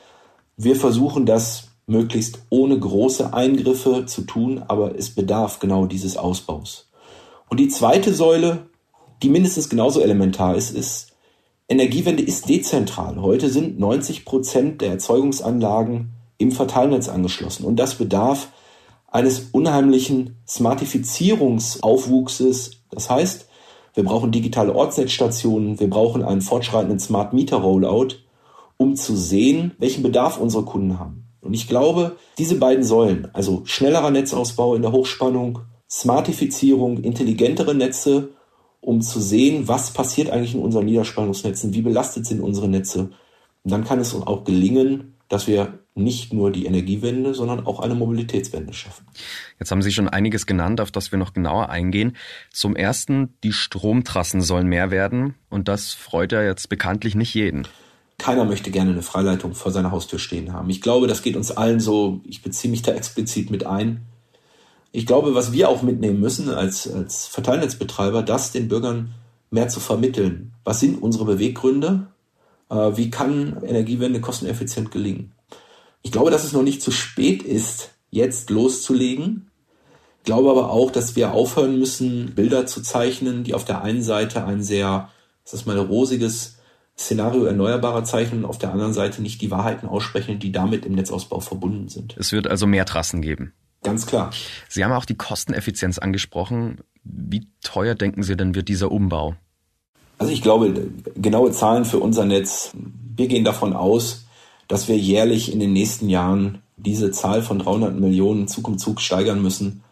Wir 0.57 0.77
versuchen 0.77 1.27
das 1.27 1.69
möglichst 1.87 2.39
ohne 2.51 2.79
große 2.79 3.35
Eingriffe 3.35 4.07
zu 4.07 4.23
tun, 4.23 4.63
aber 4.67 4.97
es 4.97 5.11
bedarf 5.11 5.59
genau 5.59 5.87
dieses 5.87 6.17
Ausbaus. 6.17 6.89
Und 7.51 7.61
die 7.61 7.69
zweite 7.69 8.15
Säule, 8.15 8.67
die 9.23 9.29
mindestens 9.29 9.69
genauso 9.69 10.01
elementar 10.01 10.55
ist, 10.55 10.71
ist, 10.71 11.13
Energiewende 11.67 12.23
ist 12.23 12.49
dezentral. 12.49 13.21
Heute 13.21 13.49
sind 13.49 13.79
90 13.79 14.25
Prozent 14.25 14.83
der 14.83 14.91
Erzeugungsanlagen 14.91 16.11
im 16.37 16.53
Verteilnetz 16.53 17.09
angeschlossen. 17.09 17.65
Und 17.65 17.77
das 17.77 17.95
bedarf 17.95 18.49
eines 19.15 19.49
unheimlichen 19.53 20.37
Smartifizierungsaufwuchses. 20.47 22.83
Das 22.91 23.09
heißt, 23.09 23.49
wir 23.95 24.03
brauchen 24.03 24.33
digitale 24.33 24.75
Ortsnetzstationen, 24.75 25.79
wir 25.79 25.89
brauchen 25.89 26.25
einen 26.25 26.41
fortschreitenden 26.41 26.99
Smart 26.99 27.33
Meter 27.33 27.59
Rollout, 27.59 28.17
um 28.77 28.97
zu 28.97 29.15
sehen, 29.15 29.77
welchen 29.79 30.03
Bedarf 30.03 30.39
unsere 30.39 30.65
Kunden 30.65 30.99
haben. 30.99 31.29
Und 31.41 31.55
ich 31.55 31.69
glaube, 31.69 32.17
diese 32.39 32.57
beiden 32.57 32.83
Säulen, 32.83 33.29
also 33.33 33.63
schnellerer 33.67 34.11
Netzausbau 34.11 34.75
in 34.75 34.83
der 34.83 34.91
Hochspannung, 34.91 35.61
Smartifizierung, 35.89 36.99
intelligentere 36.99 37.77
Netze, 37.77 38.31
um 38.81 39.01
zu 39.01 39.21
sehen, 39.21 39.69
was 39.69 39.93
passiert 39.93 40.31
eigentlich 40.31 40.57
in 40.57 40.63
unseren 40.63 40.87
Niederspannungsnetzen, 40.87 41.73
wie 41.73 41.83
belastet 41.83 42.27
sind 42.27 42.41
unsere 42.41 42.69
Netze. 42.69 43.11
Und 43.63 43.71
dann 43.71 43.85
kann 43.85 44.01
es 44.01 44.13
uns 44.13 44.27
auch 44.27 44.43
gelingen, 44.43 45.15
dass 45.29 45.47
wir 45.47 45.84
nicht 45.95 46.33
nur 46.33 46.51
die 46.51 46.67
Energiewende, 46.67 47.35
sondern 47.35 47.67
auch 47.67 47.81
eine 47.81 47.95
Mobilitätswende 47.95 48.73
schaffen. 48.73 49.07
Jetzt 49.61 49.71
haben 49.71 49.83
Sie 49.83 49.93
schon 49.93 50.09
einiges 50.09 50.47
genannt, 50.47 50.81
auf 50.81 50.91
das 50.91 51.13
wir 51.13 51.19
noch 51.19 51.33
genauer 51.33 51.69
eingehen. 51.69 52.17
Zum 52.53 52.75
ersten, 52.75 53.35
die 53.45 53.53
Stromtrassen 53.53 54.41
sollen 54.41 54.67
mehr 54.67 54.91
werden 54.91 55.35
und 55.51 55.69
das 55.69 55.93
freut 55.93 56.33
ja 56.33 56.43
jetzt 56.43 56.69
bekanntlich 56.69 57.15
nicht 57.15 57.33
jeden. 57.35 57.69
Keiner 58.19 58.45
möchte 58.45 58.71
gerne 58.71 58.91
eine 58.91 59.03
Freileitung 59.03 59.55
vor 59.55 59.73
seiner 59.73 59.91
Haustür 59.91 60.19
stehen 60.19 60.53
haben. 60.53 60.71
Ich 60.71 60.81
glaube, 60.81 61.07
das 61.07 61.23
geht 61.23 61.37
uns 61.37 61.51
allen 61.51 61.81
so, 61.81 62.21
ich 62.25 62.43
beziehe 62.43 62.71
mich 62.71 62.83
da 62.83 62.93
explizit 62.93 63.51
mit 63.51 63.67
ein. 63.67 64.03
Ich 64.93 65.07
glaube, 65.07 65.35
was 65.35 65.53
wir 65.53 65.69
auch 65.69 65.83
mitnehmen 65.83 66.21
müssen 66.21 66.49
als, 66.49 66.91
als 66.93 67.27
Verteilnetzbetreiber, 67.27 68.23
das 68.23 68.53
den 68.53 68.69
Bürgern 68.69 69.15
mehr 69.51 69.69
zu 69.69 69.81
vermitteln. 69.81 70.53
Was 70.65 70.81
sind 70.81 71.03
unsere 71.03 71.25
Beweggründe? 71.25 72.07
Äh, 72.71 72.97
wie 72.97 73.11
kann 73.11 73.63
Energiewende 73.65 74.21
kosteneffizient 74.21 74.91
gelingen? 74.91 75.34
Ich 76.05 76.13
glaube, 76.13 76.31
dass 76.31 76.45
es 76.45 76.53
noch 76.53 76.63
nicht 76.63 76.83
zu 76.83 76.93
spät 76.93 77.43
ist, 77.43 77.91
jetzt 78.11 78.51
loszulegen. 78.51 79.51
Ich 80.19 80.25
glaube 80.25 80.51
aber 80.51 80.71
auch, 80.71 80.91
dass 80.91 81.17
wir 81.17 81.33
aufhören 81.33 81.79
müssen, 81.79 82.35
Bilder 82.35 82.67
zu 82.67 82.83
zeichnen, 82.83 83.43
die 83.43 83.55
auf 83.55 83.65
der 83.65 83.83
einen 83.83 84.03
Seite 84.03 84.45
ein 84.45 84.63
sehr, 84.63 85.11
das 85.43 85.55
ist 85.55 85.67
mal 85.67 85.79
ein 85.79 85.87
rosiges 85.87 86.59
Szenario 86.97 87.45
erneuerbarer 87.45 88.05
zeichnen 88.05 88.45
und 88.45 88.51
auf 88.51 88.59
der 88.59 88.71
anderen 88.71 88.93
Seite 88.93 89.21
nicht 89.21 89.41
die 89.41 89.51
Wahrheiten 89.51 89.89
aussprechen, 89.89 90.39
die 90.39 90.53
damit 90.53 90.87
im 90.87 90.93
Netzausbau 90.93 91.41
verbunden 91.41 91.89
sind. 91.89 92.15
Es 92.19 92.33
wird 92.33 92.47
also 92.47 92.67
mehr 92.67 92.85
Trassen 92.85 93.21
geben. 93.21 93.53
Ganz 93.83 94.07
klar. 94.07 94.31
Sie 94.69 94.85
haben 94.85 94.93
auch 94.93 95.05
die 95.05 95.17
Kosteneffizienz 95.17 95.99
angesprochen. 95.99 96.79
Wie 97.03 97.49
teuer 97.63 97.95
denken 97.95 98.23
Sie 98.23 98.37
denn 98.37 98.55
wird 98.55 98.69
dieser 98.69 98.93
Umbau? 98.93 99.35
Also 100.19 100.33
ich 100.33 100.43
glaube, 100.43 100.91
genaue 101.17 101.51
Zahlen 101.51 101.85
für 101.85 101.99
unser 101.99 102.25
Netz, 102.25 102.73
wir 103.17 103.27
gehen 103.27 103.45
davon 103.45 103.73
aus, 103.73 104.24
dass 104.69 104.89
wir 104.89 104.97
jährlich 104.97 105.53
in 105.53 105.61
den 105.61 105.73
nächsten 105.73 106.09
Jahren 106.09 106.63
diese 106.77 107.11
Zahl 107.11 107.43
von 107.43 107.59
300 107.59 107.99
Millionen 107.99 108.49
Zug 108.49 108.69
um 108.69 108.79
Zug 108.79 109.01
steigern 109.01 109.43
müssen, 109.43 109.83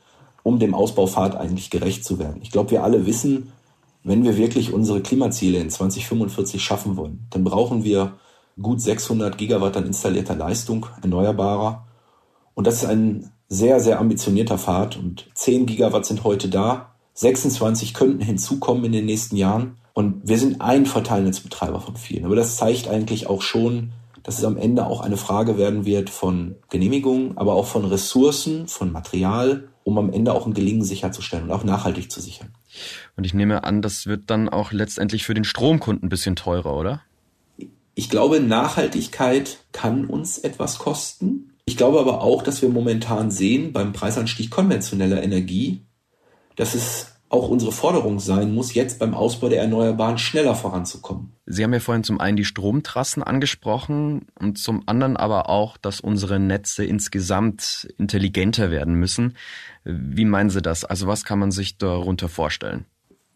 um 0.42 0.58
dem 0.58 0.74
Ausbaupfad 0.74 1.36
eigentlich 1.36 1.70
gerecht 1.70 2.04
zu 2.04 2.18
werden. 2.18 2.40
Ich 2.42 2.50
glaube, 2.50 2.72
wir 2.72 2.82
alle 2.82 3.06
wissen, 3.06 3.52
wenn 4.04 4.24
wir 4.24 4.36
wirklich 4.36 4.72
unsere 4.72 5.00
Klimaziele 5.00 5.58
in 5.58 5.70
2045 5.70 6.62
schaffen 6.62 6.96
wollen, 6.96 7.26
dann 7.30 7.44
brauchen 7.44 7.84
wir 7.84 8.14
gut 8.60 8.80
600 8.80 9.38
Gigawatt 9.38 9.76
an 9.76 9.86
installierter 9.86 10.34
Leistung 10.34 10.86
erneuerbarer. 11.00 11.86
Und 12.54 12.66
das 12.66 12.82
ist 12.82 12.86
ein 12.86 13.30
sehr, 13.48 13.80
sehr 13.80 14.00
ambitionierter 14.00 14.58
Pfad 14.58 14.96
und 14.96 15.28
10 15.34 15.66
Gigawatt 15.66 16.06
sind 16.06 16.24
heute 16.24 16.48
da. 16.48 16.94
26 17.14 17.94
könnten 17.94 18.22
hinzukommen 18.22 18.84
in 18.84 18.92
den 18.92 19.06
nächsten 19.06 19.36
Jahren. 19.36 19.76
Und 19.94 20.26
wir 20.26 20.38
sind 20.38 20.60
ein 20.60 20.86
Verteilnetzbetreiber 20.86 21.80
von 21.80 21.96
vielen. 21.96 22.24
Aber 22.24 22.36
das 22.36 22.56
zeigt 22.56 22.88
eigentlich 22.88 23.26
auch 23.26 23.42
schon, 23.42 23.92
dass 24.22 24.38
es 24.38 24.44
am 24.44 24.56
Ende 24.56 24.86
auch 24.86 25.00
eine 25.00 25.16
Frage 25.16 25.58
werden 25.58 25.84
wird 25.84 26.10
von 26.10 26.56
Genehmigungen, 26.70 27.36
aber 27.36 27.54
auch 27.54 27.66
von 27.66 27.84
Ressourcen, 27.84 28.68
von 28.68 28.92
Material, 28.92 29.68
um 29.84 29.98
am 29.98 30.12
Ende 30.12 30.32
auch 30.32 30.46
ein 30.46 30.54
Gelingen 30.54 30.84
sicherzustellen 30.84 31.44
und 31.44 31.50
auch 31.50 31.64
nachhaltig 31.64 32.10
zu 32.10 32.20
sichern. 32.20 32.54
Und 33.16 33.24
ich 33.24 33.34
nehme 33.34 33.64
an, 33.64 33.82
das 33.82 34.06
wird 34.06 34.22
dann 34.28 34.48
auch 34.48 34.72
letztendlich 34.72 35.24
für 35.24 35.34
den 35.34 35.44
Stromkunden 35.44 36.06
ein 36.06 36.08
bisschen 36.08 36.36
teurer, 36.36 36.76
oder? 36.76 37.02
Ich 37.94 38.08
glaube, 38.08 38.40
Nachhaltigkeit 38.40 39.58
kann 39.72 40.06
uns 40.06 40.38
etwas 40.38 40.78
kosten. 40.78 41.52
Ich 41.64 41.76
glaube 41.76 42.00
aber 42.00 42.22
auch, 42.22 42.42
dass 42.42 42.62
wir 42.62 42.68
momentan 42.68 43.30
sehen 43.30 43.72
beim 43.72 43.92
Preisanstieg 43.92 44.50
konventioneller 44.50 45.22
Energie, 45.22 45.82
dass 46.56 46.74
es 46.74 47.11
auch 47.32 47.48
unsere 47.48 47.72
Forderung 47.72 48.20
sein 48.20 48.54
muss, 48.54 48.74
jetzt 48.74 48.98
beim 48.98 49.14
Ausbau 49.14 49.48
der 49.48 49.62
Erneuerbaren 49.62 50.18
schneller 50.18 50.54
voranzukommen. 50.54 51.32
Sie 51.46 51.64
haben 51.64 51.72
ja 51.72 51.80
vorhin 51.80 52.04
zum 52.04 52.20
einen 52.20 52.36
die 52.36 52.44
Stromtrassen 52.44 53.22
angesprochen 53.22 54.26
und 54.38 54.58
zum 54.58 54.82
anderen 54.86 55.16
aber 55.16 55.48
auch, 55.48 55.78
dass 55.78 56.00
unsere 56.00 56.38
Netze 56.38 56.84
insgesamt 56.84 57.88
intelligenter 57.96 58.70
werden 58.70 58.94
müssen. 58.94 59.36
Wie 59.84 60.26
meinen 60.26 60.50
Sie 60.50 60.60
das? 60.60 60.84
Also 60.84 61.06
was 61.06 61.24
kann 61.24 61.38
man 61.38 61.50
sich 61.50 61.78
darunter 61.78 62.28
vorstellen? 62.28 62.84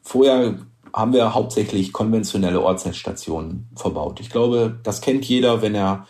Vorher 0.03 0.59
haben 0.93 1.13
wir 1.15 1.35
hauptsächlich 1.35 1.93
konventionelle 1.93 2.61
Ortsnetzstationen 2.61 3.71
verbaut. 3.77 4.21
Ich 4.21 4.31
glaube, 4.31 4.79
das 4.83 5.01
kennt 5.01 5.25
jeder, 5.25 5.63
wenn 5.63 5.75
er 5.75 6.07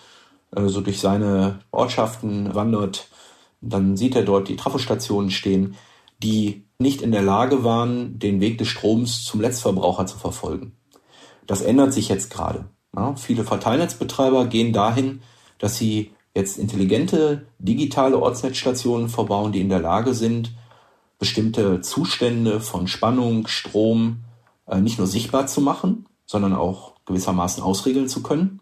äh, 0.55 0.67
so 0.67 0.81
durch 0.81 1.01
seine 1.01 1.61
Ortschaften 1.71 2.55
wandert. 2.55 3.09
Dann 3.61 3.97
sieht 3.97 4.17
er 4.17 4.23
dort 4.23 4.49
die 4.49 4.57
Trafostationen 4.57 5.31
stehen, 5.31 5.77
die 6.23 6.66
nicht 6.79 7.03
in 7.03 7.13
der 7.13 7.23
Lage 7.23 7.65
waren, 7.65 8.19
den 8.19 8.41
Weg 8.41 8.59
des 8.59 8.69
Stroms 8.69 9.25
zum 9.25 9.41
Letztverbraucher 9.41 10.07
zu 10.07 10.19
verfolgen. 10.19 10.77
Das 11.47 11.63
ändert 11.63 11.93
sich 11.93 12.09
jetzt 12.09 12.31
gerade. 12.31 12.67
Ja, 12.95 13.15
viele 13.17 13.45
Verteilnetzbetreiber 13.45 14.47
gehen 14.47 14.73
dahin, 14.73 15.21
dass 15.59 15.77
sie 15.77 16.13
jetzt 16.35 16.59
intelligente 16.59 17.47
digitale 17.59 18.19
Ortsnetzstationen 18.19 19.09
verbauen, 19.09 19.53
die 19.53 19.61
in 19.61 19.69
der 19.69 19.81
Lage 19.81 20.15
sind, 20.15 20.53
bestimmte 21.19 21.81
Zustände 21.81 22.61
von 22.61 22.89
Spannung, 22.89 23.47
Strom 23.47 24.25
äh, 24.67 24.81
nicht 24.81 24.99
nur 24.99 25.07
sichtbar 25.07 25.47
zu 25.47 25.61
machen, 25.61 26.07
sondern 26.27 26.55
auch 26.55 26.95
gewissermaßen 27.07 27.63
ausregeln 27.63 28.09
zu 28.09 28.23
können. 28.23 28.61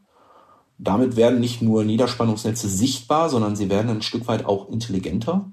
Damit 0.78 1.16
werden 1.16 1.40
nicht 1.40 1.62
nur 1.62 1.84
Niederspannungsnetze 1.84 2.68
sichtbar, 2.68 3.28
sondern 3.30 3.56
sie 3.56 3.70
werden 3.70 3.90
ein 3.90 4.02
Stück 4.02 4.28
weit 4.28 4.44
auch 4.44 4.68
intelligenter 4.68 5.50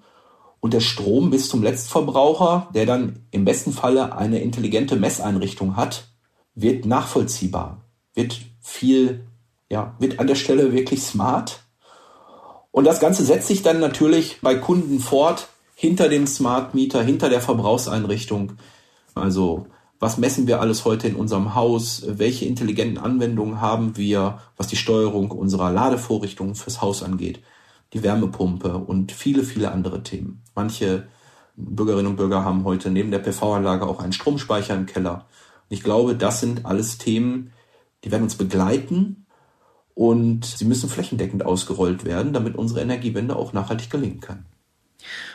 und 0.62 0.74
der 0.74 0.80
Strom 0.80 1.32
bis 1.32 1.50
zum 1.50 1.64
Letztverbraucher, 1.64 2.70
der 2.74 2.86
dann 2.86 3.26
im 3.32 3.44
besten 3.44 3.74
Falle 3.74 4.16
eine 4.16 4.40
intelligente 4.40 4.96
Messeinrichtung 4.96 5.76
hat, 5.76 6.08
wird 6.56 6.86
nachvollziehbar, 6.86 7.82
wird 8.14 8.40
viel, 8.62 9.26
ja, 9.70 9.96
wird 10.00 10.20
an 10.20 10.28
der 10.28 10.36
Stelle 10.36 10.72
wirklich 10.72 11.02
smart. 11.02 11.64
Und 12.72 12.86
das 12.86 13.00
Ganze 13.00 13.26
setzt 13.26 13.48
sich 13.48 13.64
dann 13.64 13.80
natürlich 13.80 14.40
bei 14.42 14.56
Kunden 14.56 15.00
fort, 15.00 15.50
hinter 15.76 16.10
dem 16.10 16.28
Smart 16.28 16.76
Meter, 16.76 17.02
hinter 17.02 17.28
der 17.28 17.42
Verbrauchseinrichtung. 17.42 18.54
Also, 19.16 19.66
was 20.00 20.20
messen 20.20 20.46
wir 20.46 20.62
alles 20.62 20.86
heute 20.86 21.08
in 21.08 21.16
unserem 21.16 21.56
Haus? 21.56 22.04
Welche 22.06 22.46
intelligenten 22.46 23.00
Anwendungen 23.00 23.62
haben 23.62 23.98
wir, 23.98 24.40
was 24.58 24.68
die 24.68 24.76
Steuerung 24.76 25.32
unserer 25.32 25.72
Ladevorrichtungen 25.72 26.54
fürs 26.54 26.84
Haus 26.84 27.02
angeht? 27.02 27.40
Die 27.94 28.04
Wärmepumpe 28.04 28.78
und 28.78 29.12
viele, 29.12 29.44
viele 29.44 29.72
andere 29.72 30.04
Themen. 30.04 30.42
Manche 30.56 31.08
Bürgerinnen 31.56 32.08
und 32.08 32.16
Bürger 32.16 32.44
haben 32.44 32.64
heute 32.64 32.90
neben 32.90 33.12
der 33.12 33.20
PV-Anlage 33.20 33.86
auch 33.86 34.00
einen 34.00 34.14
Stromspeicher 34.14 34.76
im 34.76 34.86
Keller. 34.86 35.26
ich 35.70 35.84
glaube, 35.84 36.16
das 36.16 36.40
sind 36.40 36.66
alles 36.66 36.98
Themen, 36.98 37.52
die 38.04 38.12
werden 38.12 38.24
uns 38.24 38.36
begleiten 38.36 39.26
und 39.94 40.46
sie 40.46 40.66
müssen 40.66 40.90
flächendeckend 40.90 41.46
ausgerollt 41.46 42.06
werden, 42.06 42.34
damit 42.34 42.56
unsere 42.56 42.82
Energiewende 42.82 43.36
auch 43.36 43.54
nachhaltig 43.54 43.90
gelingen 43.90 44.20
kann. 44.20 44.46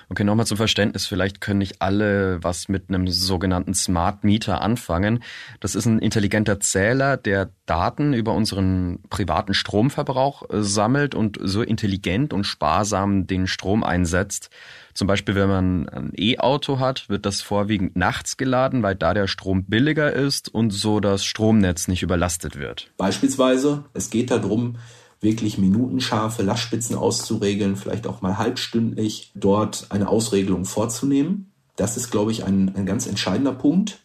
Okay, 0.08 0.22
nochmal 0.22 0.46
zum 0.46 0.56
Verständnis. 0.56 1.06
Vielleicht 1.06 1.40
können 1.40 1.58
nicht 1.58 1.82
alle 1.82 2.38
was 2.42 2.68
mit 2.68 2.88
einem 2.88 3.08
sogenannten 3.08 3.74
Smart 3.74 4.22
Meter 4.22 4.60
anfangen. 4.60 5.22
Das 5.58 5.74
ist 5.74 5.86
ein 5.86 5.98
intelligenter 5.98 6.60
Zähler, 6.60 7.16
der 7.16 7.50
Daten 7.66 8.12
über 8.12 8.32
unseren 8.32 9.00
privaten 9.10 9.52
Stromverbrauch 9.52 10.48
äh, 10.48 10.62
sammelt 10.62 11.16
und 11.16 11.38
so 11.42 11.62
intelligent 11.62 12.32
und 12.32 12.44
sparsam 12.44 13.26
den 13.26 13.48
Strom 13.48 13.82
einsetzt. 13.82 14.50
Zum 14.94 15.08
Beispiel, 15.08 15.34
wenn 15.34 15.48
man 15.48 15.88
ein 15.88 16.12
E-Auto 16.16 16.78
hat, 16.78 17.08
wird 17.08 17.26
das 17.26 17.42
vorwiegend 17.42 17.96
nachts 17.96 18.36
geladen, 18.36 18.82
weil 18.82 18.94
da 18.94 19.12
der 19.12 19.26
Strom 19.26 19.64
billiger 19.64 20.12
ist 20.12 20.54
und 20.54 20.70
so 20.70 21.00
das 21.00 21.24
Stromnetz 21.24 21.88
nicht 21.88 22.02
überlastet 22.02 22.56
wird. 22.56 22.92
Beispielsweise, 22.96 23.84
es 23.92 24.08
geht 24.08 24.30
darum, 24.30 24.78
wirklich 25.20 25.59
minutenscharfe 25.59 26.42
Lastspitzen 26.42 26.96
auszuregeln, 26.96 27.76
vielleicht 27.76 28.07
auch 28.07 28.22
mal 28.22 28.38
halbstündlich 28.38 29.33
dort 29.35 29.87
eine 29.90 30.09
Ausregelung 30.09 30.64
vorzunehmen. 30.64 31.50
Das 31.76 31.96
ist, 31.96 32.11
glaube 32.11 32.33
ich, 32.33 32.44
ein, 32.44 32.74
ein 32.74 32.87
ganz 32.87 33.07
entscheidender 33.07 33.52
Punkt. 33.52 34.00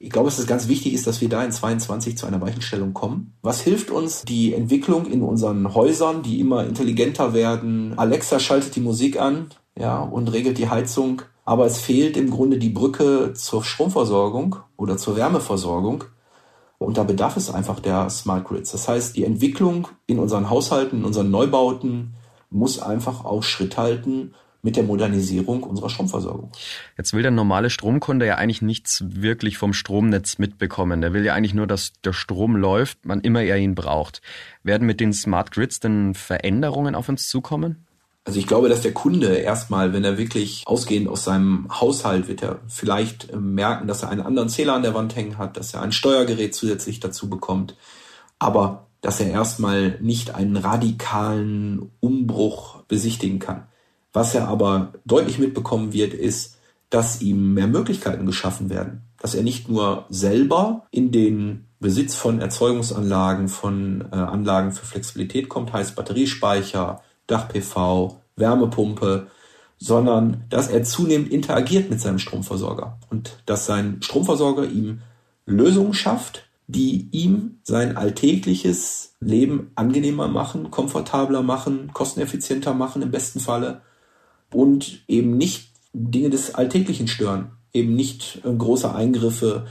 Ich 0.00 0.10
glaube, 0.10 0.28
dass 0.28 0.38
es 0.38 0.46
ganz 0.46 0.68
wichtig 0.68 0.94
ist, 0.94 1.08
dass 1.08 1.20
wir 1.20 1.28
da 1.28 1.42
in 1.42 1.50
22 1.50 2.16
zu 2.16 2.26
einer 2.26 2.40
Weichenstellung 2.40 2.94
kommen. 2.94 3.34
Was 3.42 3.60
hilft 3.60 3.90
uns 3.90 4.22
die 4.22 4.54
Entwicklung 4.54 5.06
in 5.06 5.22
unseren 5.22 5.74
Häusern, 5.74 6.22
die 6.22 6.38
immer 6.38 6.64
intelligenter 6.64 7.34
werden? 7.34 7.98
Alexa 7.98 8.38
schaltet 8.38 8.76
die 8.76 8.80
Musik 8.80 9.20
an, 9.20 9.48
ja, 9.76 9.98
und 10.00 10.32
regelt 10.32 10.58
die 10.58 10.68
Heizung. 10.68 11.22
Aber 11.44 11.66
es 11.66 11.78
fehlt 11.78 12.16
im 12.16 12.30
Grunde 12.30 12.58
die 12.58 12.68
Brücke 12.68 13.32
zur 13.34 13.64
Stromversorgung 13.64 14.56
oder 14.76 14.98
zur 14.98 15.16
Wärmeversorgung. 15.16 16.04
Und 16.78 16.96
da 16.96 17.02
bedarf 17.02 17.36
es 17.36 17.50
einfach 17.50 17.80
der 17.80 18.08
Smart 18.08 18.46
Grids. 18.46 18.70
Das 18.70 18.88
heißt, 18.88 19.16
die 19.16 19.24
Entwicklung 19.24 19.88
in 20.06 20.18
unseren 20.18 20.48
Haushalten, 20.48 21.00
in 21.00 21.04
unseren 21.04 21.30
Neubauten 21.30 22.14
muss 22.50 22.80
einfach 22.80 23.24
auch 23.24 23.42
Schritt 23.42 23.76
halten 23.76 24.34
mit 24.62 24.76
der 24.76 24.84
Modernisierung 24.84 25.62
unserer 25.62 25.88
Stromversorgung. 25.88 26.50
Jetzt 26.96 27.12
will 27.12 27.22
der 27.22 27.30
normale 27.30 27.70
Stromkunde 27.70 28.26
ja 28.26 28.36
eigentlich 28.36 28.62
nichts 28.62 29.04
wirklich 29.06 29.56
vom 29.56 29.72
Stromnetz 29.72 30.38
mitbekommen. 30.38 31.00
Der 31.00 31.12
will 31.12 31.24
ja 31.24 31.34
eigentlich 31.34 31.54
nur, 31.54 31.66
dass 31.66 31.92
der 32.04 32.12
Strom 32.12 32.56
läuft, 32.56 32.98
wann 33.04 33.20
immer 33.20 33.42
er 33.42 33.56
ihn 33.58 33.74
braucht. 33.74 34.20
Werden 34.62 34.86
mit 34.86 35.00
den 35.00 35.12
Smart 35.12 35.52
Grids 35.52 35.80
denn 35.80 36.14
Veränderungen 36.14 36.94
auf 36.94 37.08
uns 37.08 37.28
zukommen? 37.28 37.87
Also 38.28 38.40
ich 38.40 38.46
glaube, 38.46 38.68
dass 38.68 38.82
der 38.82 38.92
Kunde 38.92 39.36
erstmal, 39.36 39.94
wenn 39.94 40.04
er 40.04 40.18
wirklich 40.18 40.64
ausgehend 40.66 41.08
aus 41.08 41.24
seinem 41.24 41.66
Haushalt, 41.70 42.28
wird 42.28 42.42
er 42.42 42.58
vielleicht 42.68 43.30
äh, 43.30 43.36
merken, 43.36 43.88
dass 43.88 44.02
er 44.02 44.10
einen 44.10 44.20
anderen 44.20 44.50
Zähler 44.50 44.74
an 44.74 44.82
der 44.82 44.92
Wand 44.92 45.16
hängen 45.16 45.38
hat, 45.38 45.56
dass 45.56 45.72
er 45.72 45.80
ein 45.80 45.92
Steuergerät 45.92 46.54
zusätzlich 46.54 47.00
dazu 47.00 47.30
bekommt, 47.30 47.74
aber 48.38 48.86
dass 49.00 49.18
er 49.18 49.30
erstmal 49.30 49.98
nicht 50.02 50.34
einen 50.34 50.58
radikalen 50.58 51.90
Umbruch 52.00 52.82
besichtigen 52.82 53.38
kann. 53.38 53.66
Was 54.12 54.34
er 54.34 54.46
aber 54.46 54.92
deutlich 55.06 55.38
mitbekommen 55.38 55.94
wird, 55.94 56.12
ist, 56.12 56.58
dass 56.90 57.22
ihm 57.22 57.54
mehr 57.54 57.66
Möglichkeiten 57.66 58.26
geschaffen 58.26 58.68
werden, 58.68 59.04
dass 59.18 59.34
er 59.34 59.42
nicht 59.42 59.70
nur 59.70 60.04
selber 60.10 60.86
in 60.90 61.12
den 61.12 61.64
Besitz 61.80 62.14
von 62.14 62.42
Erzeugungsanlagen, 62.42 63.48
von 63.48 64.06
äh, 64.12 64.16
Anlagen 64.16 64.72
für 64.72 64.84
Flexibilität 64.84 65.48
kommt, 65.48 65.72
heißt 65.72 65.96
Batteriespeicher, 65.96 67.00
Dach-PV, 67.28 68.20
Wärmepumpe, 68.34 69.28
sondern 69.78 70.44
dass 70.48 70.68
er 70.68 70.82
zunehmend 70.82 71.30
interagiert 71.30 71.88
mit 71.88 72.00
seinem 72.00 72.18
Stromversorger 72.18 72.98
und 73.10 73.38
dass 73.46 73.66
sein 73.66 73.98
Stromversorger 74.02 74.64
ihm 74.64 75.02
Lösungen 75.46 75.94
schafft, 75.94 76.48
die 76.66 77.08
ihm 77.12 77.60
sein 77.62 77.96
alltägliches 77.96 79.16
Leben 79.20 79.70
angenehmer 79.74 80.28
machen, 80.28 80.70
komfortabler 80.70 81.42
machen, 81.42 81.92
kosteneffizienter 81.94 82.74
machen 82.74 83.02
im 83.02 83.10
besten 83.10 83.40
Falle 83.40 83.80
und 84.52 85.02
eben 85.08 85.36
nicht 85.38 85.70
Dinge 85.92 86.30
des 86.30 86.54
Alltäglichen 86.54 87.08
stören, 87.08 87.52
eben 87.72 87.94
nicht 87.94 88.42
äh, 88.44 88.52
große 88.52 88.94
Eingriffe 88.94 89.66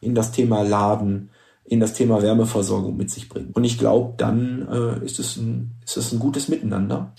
in 0.00 0.14
das 0.14 0.32
Thema 0.32 0.62
Laden, 0.62 1.30
in 1.64 1.80
das 1.80 1.94
Thema 1.94 2.22
Wärmeversorgung 2.22 2.96
mit 2.96 3.10
sich 3.10 3.28
bringen. 3.28 3.50
Und 3.52 3.64
ich 3.64 3.78
glaube, 3.78 4.14
dann 4.16 4.68
äh, 4.70 5.04
ist, 5.04 5.18
es 5.18 5.36
ein, 5.36 5.72
ist 5.84 5.96
es 5.96 6.12
ein 6.12 6.18
gutes 6.18 6.48
Miteinander. 6.48 7.12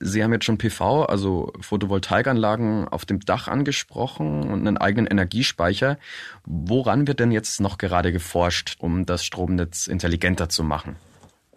Sie 0.00 0.22
haben 0.22 0.32
jetzt 0.32 0.44
schon 0.44 0.58
PV, 0.58 1.04
also 1.04 1.52
Photovoltaikanlagen 1.60 2.86
auf 2.86 3.04
dem 3.04 3.18
Dach 3.20 3.48
angesprochen 3.48 4.44
und 4.44 4.66
einen 4.66 4.76
eigenen 4.76 5.06
Energiespeicher. 5.06 5.98
Woran 6.44 7.08
wird 7.08 7.18
denn 7.18 7.32
jetzt 7.32 7.60
noch 7.60 7.78
gerade 7.78 8.12
geforscht, 8.12 8.76
um 8.78 9.06
das 9.06 9.24
Stromnetz 9.24 9.88
intelligenter 9.88 10.48
zu 10.48 10.62
machen? 10.62 10.96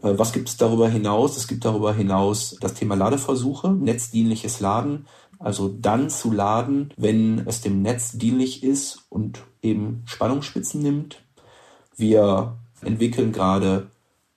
Äh, 0.01 0.17
was 0.17 0.33
gibt 0.33 0.49
es 0.49 0.57
darüber 0.57 0.89
hinaus? 0.89 1.37
Es 1.37 1.47
gibt 1.47 1.65
darüber 1.65 1.93
hinaus 1.93 2.57
das 2.59 2.73
Thema 2.73 2.95
Ladeversuche, 2.95 3.71
netzdienliches 3.71 4.59
Laden. 4.59 5.05
Also 5.37 5.69
dann 5.69 6.09
zu 6.09 6.31
laden, 6.31 6.93
wenn 6.97 7.43
es 7.47 7.61
dem 7.61 7.81
Netz 7.81 8.11
dienlich 8.11 8.63
ist 8.63 9.05
und 9.09 9.43
eben 9.61 10.03
Spannungsspitzen 10.05 10.81
nimmt. 10.81 11.23
Wir 11.95 12.57
entwickeln 12.83 13.31
gerade 13.31 13.87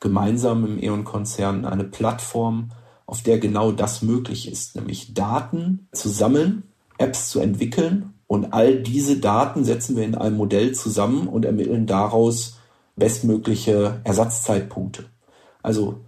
gemeinsam 0.01 0.67
im 0.67 0.83
E.ON-Konzern 0.83 1.65
eine 1.65 1.85
Plattform, 1.85 2.71
auf 3.07 3.23
der 3.23 3.39
genau 3.39 3.73
das 3.73 4.03
möglich 4.03 4.51
ist, 4.51 4.77
nämlich 4.77 5.15
Daten 5.15 5.89
zu 5.93 6.09
sammeln, 6.09 6.65
Apps 6.99 7.31
zu 7.31 7.41
entwickeln 7.41 8.15
und 8.27 8.53
all 8.53 8.83
diese 8.83 9.19
Daten 9.19 9.65
setzen 9.65 9.97
wir 9.97 10.05
in 10.05 10.15
einem 10.15 10.37
Modell 10.37 10.73
zusammen 10.73 11.29
und 11.29 11.45
ermitteln 11.45 11.87
daraus 11.87 12.59
bestmögliche 12.97 14.01
Ersatzzeitpunkte. 14.05 15.05
Also 15.63 16.01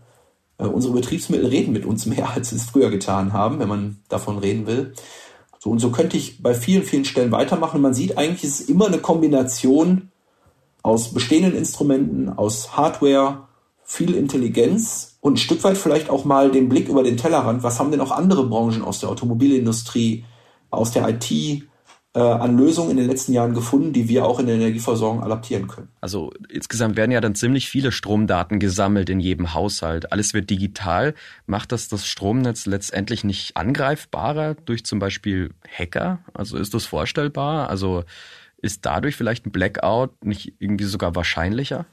äh, 0.59 0.65
unsere 0.65 0.95
Betriebsmittel 0.95 1.47
reden 1.47 1.73
mit 1.73 1.85
uns 1.85 2.07
mehr, 2.07 2.31
als 2.35 2.51
sie 2.51 2.57
es 2.57 2.65
früher 2.65 2.91
getan 2.91 3.33
haben, 3.33 3.59
wenn 3.59 3.69
man 3.69 3.99
davon 4.09 4.39
reden 4.39 4.67
will. 4.67 4.95
So 5.59 5.71
und 5.71 5.79
so 5.79 5.91
könnte 5.91 6.17
ich 6.17 6.43
bei 6.43 6.55
vielen, 6.55 6.83
vielen 6.83 7.05
Stellen 7.05 7.33
weitermachen. 7.33 7.81
Man 7.81 7.95
sieht 7.95 8.17
eigentlich, 8.17 8.45
es 8.45 8.61
ist 8.61 8.71
immer 8.71 8.87
eine 8.87 8.99
Kombination 8.99 10.11
aus 10.87 11.12
bestehenden 11.12 11.57
Instrumenten, 11.57 12.29
aus 12.29 12.77
Hardware, 12.77 13.49
viel 13.83 14.14
Intelligenz 14.14 15.18
und 15.20 15.35
ein 15.35 15.37
Stück 15.37 15.64
weit 15.64 15.77
vielleicht 15.77 16.11
auch 16.11 16.25
mal 16.25 16.53
den 16.53 16.68
Blick 16.68 16.88
über 16.88 17.03
den 17.03 17.16
Tellerrand. 17.16 17.64
Was 17.64 17.81
haben 17.81 17.90
denn 17.90 18.01
auch 18.01 18.12
andere 18.12 18.46
Branchen 18.46 18.83
aus 18.83 19.01
der 19.01 19.09
Automobilindustrie, 19.09 20.25
aus 20.70 20.92
der 20.92 21.09
IT, 21.09 21.29
äh, 22.16 22.20
an 22.20 22.57
Lösungen 22.57 22.92
in 22.92 22.99
den 22.99 23.09
letzten 23.09 23.33
Jahren 23.33 23.53
gefunden, 23.53 23.92
die 23.92 24.09
wir 24.09 24.27
auch 24.27 24.38
in 24.38 24.46
der 24.46 24.55
Energieversorgung 24.55 25.25
adaptieren 25.25 25.66
können. 25.66 25.88
Also 26.01 26.31
insgesamt 26.49 26.96
werden 26.96 27.11
ja 27.11 27.20
dann 27.20 27.35
ziemlich 27.35 27.68
viele 27.68 27.90
Stromdaten 27.90 28.61
gesammelt 28.61 29.11
in 29.11 29.18
jedem 29.18 29.55
Haushalt. 29.55 30.12
Alles 30.12 30.35
wird 30.35 30.49
digital. 30.51 31.14
Macht 31.46 31.72
das 31.72 31.88
das 31.88 32.07
Stromnetz 32.07 32.64
letztendlich 32.64 33.25
nicht 33.25 33.57
angreifbarer 33.57 34.55
durch 34.55 34.85
zum 34.85 35.01
Beispiel 35.01 35.51
Hacker? 35.68 36.20
Also 36.33 36.57
ist 36.57 36.75
das 36.75 36.87
vorstellbar? 36.87 37.70
Also 37.70 38.05
ist 38.59 38.85
dadurch 38.85 39.16
vielleicht 39.16 39.47
ein 39.47 39.53
Blackout 39.53 40.25
nicht 40.25 40.55
irgendwie 40.59 40.85
sogar 40.85 41.14
wahrscheinlicher? 41.14 41.87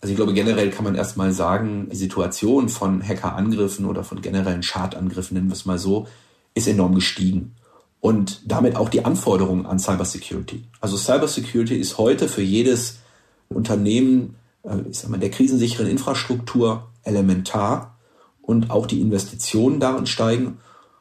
Also 0.00 0.12
ich 0.12 0.16
glaube, 0.16 0.32
generell 0.32 0.70
kann 0.70 0.84
man 0.84 0.94
erstmal 0.94 1.32
sagen, 1.32 1.88
die 1.90 1.96
Situation 1.96 2.68
von 2.68 3.06
Hackerangriffen 3.06 3.84
oder 3.84 4.02
von 4.02 4.22
generellen 4.22 4.62
Schadangriffen, 4.62 5.34
nennen 5.36 5.48
wir 5.48 5.54
es 5.54 5.66
mal 5.66 5.78
so, 5.78 6.06
ist 6.54 6.66
enorm 6.66 6.94
gestiegen 6.94 7.54
und 8.00 8.40
damit 8.50 8.76
auch 8.76 8.88
die 8.88 9.04
Anforderungen 9.04 9.66
an 9.66 9.78
Cybersecurity. 9.78 10.64
Also 10.80 10.96
Cybersecurity 10.96 11.76
ist 11.76 11.98
heute 11.98 12.28
für 12.28 12.42
jedes 12.42 12.98
Unternehmen, 13.48 14.36
äh, 14.62 14.78
ich 14.90 14.98
sag 14.98 15.10
mal, 15.10 15.20
der 15.20 15.30
krisensicheren 15.30 15.86
Infrastruktur 15.86 16.88
elementar 17.04 17.98
und 18.40 18.70
auch 18.70 18.86
die 18.86 19.00
Investitionen 19.00 19.80
darin 19.80 20.06
steigen. 20.06 20.58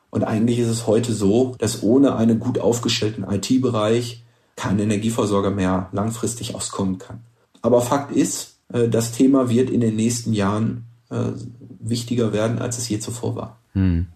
Und 0.09 0.23
eigentlich 0.23 0.59
ist 0.59 0.67
es 0.67 0.87
heute 0.87 1.13
so, 1.13 1.55
dass 1.59 1.83
ohne 1.83 2.15
einen 2.15 2.39
gut 2.39 2.59
aufgestellten 2.59 3.23
IT-Bereich 3.23 4.23
kein 4.59 4.77
Energieversorger 4.77 5.51
mehr 5.51 5.87
langfristig 5.93 6.53
auskommen 6.53 6.97
kann. 6.97 7.21
Aber 7.61 7.79
Fakt 7.79 8.11
ist, 8.11 8.59
äh, 8.73 8.89
das 8.89 9.13
Thema 9.13 9.49
wird 9.49 9.69
in 9.69 9.79
den 9.79 9.95
nächsten 9.95 10.33
Jahren 10.33 10.85
äh, 11.09 11.31
wichtiger 11.79 12.33
werden, 12.33 12.59
als 12.59 12.77
es 12.77 12.89
je 12.89 12.99
zuvor 12.99 13.37
war. 13.37 13.59
Hm. 13.71 14.07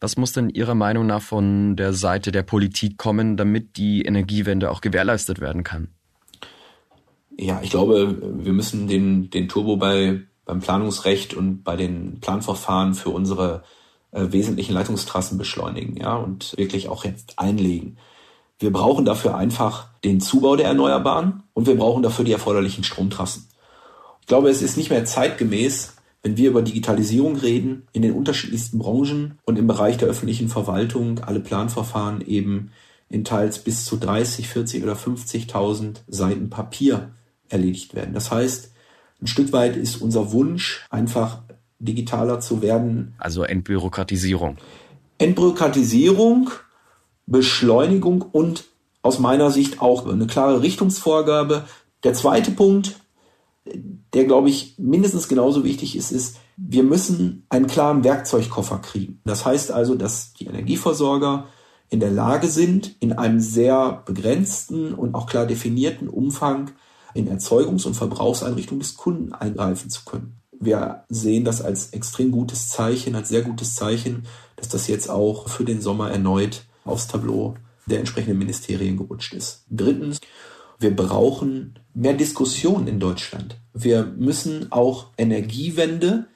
Was 0.00 0.16
muss 0.16 0.32
denn 0.32 0.48
Ihrer 0.48 0.74
Meinung 0.74 1.06
nach 1.06 1.20
von 1.20 1.76
der 1.76 1.92
Seite 1.92 2.32
der 2.32 2.42
Politik 2.42 2.96
kommen, 2.96 3.36
damit 3.36 3.76
die 3.76 4.02
Energiewende 4.02 4.70
auch 4.70 4.80
gewährleistet 4.80 5.40
werden 5.40 5.64
kann? 5.64 5.88
Ja, 7.36 7.60
ich 7.62 7.70
glaube, 7.70 8.16
wir 8.38 8.52
müssen 8.54 8.86
den, 8.86 9.28
den 9.28 9.48
Turbo 9.48 9.76
bei, 9.76 10.20
beim 10.46 10.60
Planungsrecht 10.60 11.34
und 11.34 11.62
bei 11.62 11.76
den 11.76 12.20
Planverfahren 12.20 12.94
für 12.94 13.10
unsere 13.10 13.64
äh, 14.12 14.28
wesentlichen 14.30 14.72
Leitungstrassen 14.72 15.36
beschleunigen, 15.36 15.96
ja, 15.98 16.16
und 16.16 16.54
wirklich 16.56 16.88
auch 16.88 17.04
jetzt 17.04 17.38
einlegen. 17.38 17.98
Wir 18.64 18.72
brauchen 18.72 19.04
dafür 19.04 19.36
einfach 19.36 19.88
den 20.04 20.22
Zubau 20.22 20.56
der 20.56 20.68
Erneuerbaren 20.68 21.42
und 21.52 21.66
wir 21.66 21.76
brauchen 21.76 22.02
dafür 22.02 22.24
die 22.24 22.32
erforderlichen 22.32 22.82
Stromtrassen. 22.82 23.46
Ich 24.22 24.26
glaube, 24.26 24.48
es 24.48 24.62
ist 24.62 24.78
nicht 24.78 24.88
mehr 24.88 25.04
zeitgemäß, 25.04 25.96
wenn 26.22 26.38
wir 26.38 26.48
über 26.48 26.62
Digitalisierung 26.62 27.36
reden, 27.36 27.86
in 27.92 28.00
den 28.00 28.14
unterschiedlichsten 28.14 28.78
Branchen 28.78 29.38
und 29.44 29.58
im 29.58 29.66
Bereich 29.66 29.98
der 29.98 30.08
öffentlichen 30.08 30.48
Verwaltung 30.48 31.18
alle 31.18 31.40
Planverfahren 31.40 32.22
eben 32.22 32.70
in 33.10 33.22
teils 33.22 33.58
bis 33.58 33.84
zu 33.84 33.98
30, 33.98 34.48
40 34.48 34.82
oder 34.82 34.94
50.000 34.94 35.96
Seiten 36.08 36.48
Papier 36.48 37.10
erledigt 37.50 37.94
werden. 37.94 38.14
Das 38.14 38.30
heißt, 38.30 38.72
ein 39.20 39.26
Stück 39.26 39.52
weit 39.52 39.76
ist 39.76 40.00
unser 40.00 40.32
Wunsch, 40.32 40.86
einfach 40.88 41.42
digitaler 41.80 42.40
zu 42.40 42.62
werden. 42.62 43.12
Also 43.18 43.42
Entbürokratisierung. 43.42 44.56
Entbürokratisierung, 45.18 46.48
Beschleunigung 47.26 48.22
und 48.22 48.64
aus 49.02 49.18
meiner 49.18 49.50
Sicht 49.50 49.80
auch 49.80 50.06
eine 50.06 50.26
klare 50.26 50.62
Richtungsvorgabe. 50.62 51.64
Der 52.04 52.14
zweite 52.14 52.50
Punkt, 52.50 52.96
der, 54.12 54.24
glaube 54.24 54.48
ich, 54.48 54.74
mindestens 54.78 55.28
genauso 55.28 55.64
wichtig 55.64 55.96
ist, 55.96 56.10
ist, 56.10 56.36
wir 56.56 56.82
müssen 56.82 57.46
einen 57.48 57.66
klaren 57.66 58.04
Werkzeugkoffer 58.04 58.78
kriegen. 58.78 59.20
Das 59.24 59.44
heißt 59.44 59.72
also, 59.72 59.94
dass 59.94 60.34
die 60.34 60.46
Energieversorger 60.46 61.48
in 61.90 62.00
der 62.00 62.10
Lage 62.10 62.48
sind, 62.48 62.96
in 63.00 63.12
einem 63.12 63.40
sehr 63.40 64.02
begrenzten 64.06 64.94
und 64.94 65.14
auch 65.14 65.26
klar 65.26 65.46
definierten 65.46 66.08
Umfang 66.08 66.72
in 67.14 67.28
Erzeugungs- 67.28 67.86
und 67.86 67.94
Verbrauchseinrichtungen 67.94 68.80
des 68.80 68.96
Kunden 68.96 69.32
eingreifen 69.32 69.90
zu 69.90 70.04
können. 70.04 70.40
Wir 70.58 71.04
sehen 71.08 71.44
das 71.44 71.62
als 71.62 71.90
extrem 71.90 72.30
gutes 72.32 72.68
Zeichen, 72.68 73.14
als 73.14 73.28
sehr 73.28 73.42
gutes 73.42 73.74
Zeichen, 73.74 74.26
dass 74.56 74.68
das 74.68 74.88
jetzt 74.88 75.10
auch 75.10 75.48
für 75.48 75.64
den 75.64 75.80
Sommer 75.80 76.10
erneut 76.10 76.64
aufs 76.84 77.08
Tableau 77.08 77.54
der 77.86 77.98
entsprechenden 77.98 78.38
Ministerien 78.38 78.96
gerutscht 78.96 79.34
ist. 79.34 79.64
Drittens, 79.70 80.20
wir 80.78 80.94
brauchen 80.94 81.78
mehr 81.94 82.14
Diskussion 82.14 82.86
in 82.86 83.00
Deutschland. 83.00 83.58
Wir 83.72 84.04
müssen 84.04 84.72
auch 84.72 85.08
Energiewende 85.16 86.26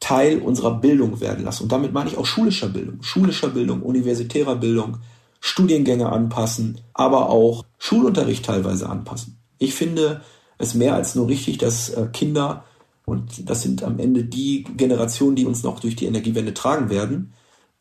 Teil 0.00 0.38
unserer 0.38 0.80
Bildung 0.80 1.20
werden 1.20 1.44
lassen. 1.44 1.64
Und 1.64 1.72
damit 1.72 1.92
meine 1.92 2.10
ich 2.10 2.16
auch 2.16 2.26
schulischer 2.26 2.68
Bildung, 2.68 3.02
schulischer 3.02 3.48
Bildung, 3.50 3.82
universitärer 3.82 4.56
Bildung, 4.56 4.98
Studiengänge 5.40 6.10
anpassen, 6.10 6.80
aber 6.94 7.28
auch 7.28 7.64
Schulunterricht 7.78 8.44
teilweise 8.44 8.88
anpassen. 8.88 9.38
Ich 9.58 9.74
finde 9.74 10.22
es 10.58 10.74
mehr 10.74 10.94
als 10.94 11.14
nur 11.14 11.28
richtig, 11.28 11.58
dass 11.58 11.90
äh, 11.90 12.08
Kinder, 12.12 12.64
und 13.04 13.48
das 13.48 13.62
sind 13.62 13.82
am 13.82 13.98
Ende 13.98 14.24
die 14.24 14.64
Generationen, 14.76 15.36
die 15.36 15.46
uns 15.46 15.62
noch 15.62 15.80
durch 15.80 15.96
die 15.96 16.06
Energiewende 16.06 16.54
tragen 16.54 16.90
werden, 16.90 17.32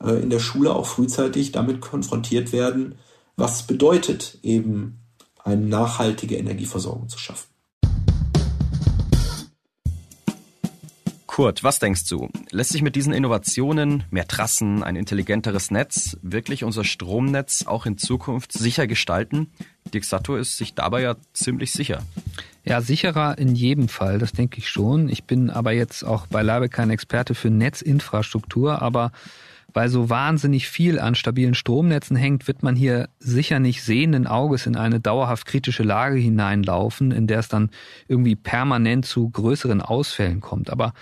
in 0.03 0.29
der 0.29 0.39
Schule 0.39 0.73
auch 0.73 0.85
frühzeitig 0.85 1.51
damit 1.51 1.81
konfrontiert 1.81 2.53
werden, 2.53 2.95
was 3.35 3.63
bedeutet 3.63 4.39
eben 4.43 4.99
eine 5.43 5.61
nachhaltige 5.61 6.37
Energieversorgung 6.37 7.09
zu 7.09 7.19
schaffen. 7.19 7.49
Kurt, 11.25 11.63
was 11.63 11.79
denkst 11.79 12.05
du? 12.09 12.27
Lässt 12.51 12.71
sich 12.71 12.81
mit 12.81 12.97
diesen 12.97 13.13
Innovationen, 13.13 14.03
mehr 14.09 14.27
Trassen, 14.27 14.83
ein 14.83 14.97
intelligenteres 14.97 15.71
Netz, 15.71 16.17
wirklich 16.21 16.65
unser 16.65 16.83
Stromnetz 16.83 17.65
auch 17.65 17.85
in 17.85 17.97
Zukunft 17.97 18.51
sicher 18.51 18.87
gestalten? 18.87 19.49
Dirk 19.93 20.03
Sato 20.03 20.35
ist 20.35 20.57
sich 20.57 20.73
dabei 20.73 21.01
ja 21.01 21.15
ziemlich 21.31 21.71
sicher. 21.71 22.03
Ja, 22.65 22.81
sicherer 22.81 23.37
in 23.37 23.55
jedem 23.55 23.87
Fall, 23.87 24.19
das 24.19 24.33
denke 24.33 24.57
ich 24.57 24.67
schon. 24.67 25.07
Ich 25.07 25.23
bin 25.23 25.49
aber 25.49 25.71
jetzt 25.71 26.03
auch 26.03 26.27
beileibe 26.27 26.67
kein 26.67 26.89
Experte 26.89 27.35
für 27.35 27.49
Netzinfrastruktur, 27.49 28.81
aber 28.81 29.13
weil 29.73 29.89
so 29.89 30.09
wahnsinnig 30.09 30.67
viel 30.67 30.99
an 30.99 31.15
stabilen 31.15 31.53
Stromnetzen 31.53 32.15
hängt, 32.15 32.47
wird 32.47 32.63
man 32.63 32.75
hier 32.75 33.09
sicher 33.19 33.59
nicht 33.59 33.83
sehenden 33.83 34.27
Auges 34.27 34.65
in 34.65 34.75
eine 34.75 34.99
dauerhaft 34.99 35.45
kritische 35.45 35.83
Lage 35.83 36.17
hineinlaufen, 36.17 37.11
in 37.11 37.27
der 37.27 37.39
es 37.39 37.47
dann 37.47 37.69
irgendwie 38.07 38.35
permanent 38.35 39.05
zu 39.05 39.29
größeren 39.29 39.81
Ausfällen 39.81 40.41
kommt. 40.41 40.69
Aber 40.69 40.93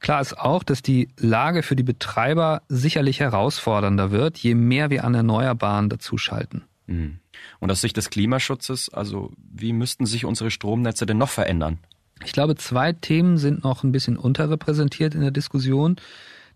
klar 0.00 0.20
ist 0.20 0.38
auch, 0.38 0.62
dass 0.62 0.82
die 0.82 1.08
Lage 1.18 1.62
für 1.62 1.76
die 1.76 1.82
Betreiber 1.82 2.62
sicherlich 2.68 3.20
herausfordernder 3.20 4.10
wird, 4.10 4.38
je 4.38 4.54
mehr 4.54 4.90
wir 4.90 5.04
an 5.04 5.14
Erneuerbaren 5.14 5.88
dazuschalten. 5.88 6.64
Mhm. 6.86 7.18
Und 7.60 7.70
aus 7.70 7.80
Sicht 7.80 7.96
des 7.96 8.10
Klimaschutzes, 8.10 8.92
also 8.92 9.32
wie 9.36 9.72
müssten 9.72 10.06
sich 10.06 10.24
unsere 10.24 10.50
Stromnetze 10.50 11.06
denn 11.06 11.18
noch 11.18 11.30
verändern? 11.30 11.78
Ich 12.24 12.32
glaube, 12.32 12.54
zwei 12.54 12.92
Themen 12.92 13.36
sind 13.36 13.64
noch 13.64 13.82
ein 13.82 13.92
bisschen 13.92 14.16
unterrepräsentiert 14.16 15.14
in 15.14 15.22
der 15.22 15.30
Diskussion. 15.30 15.96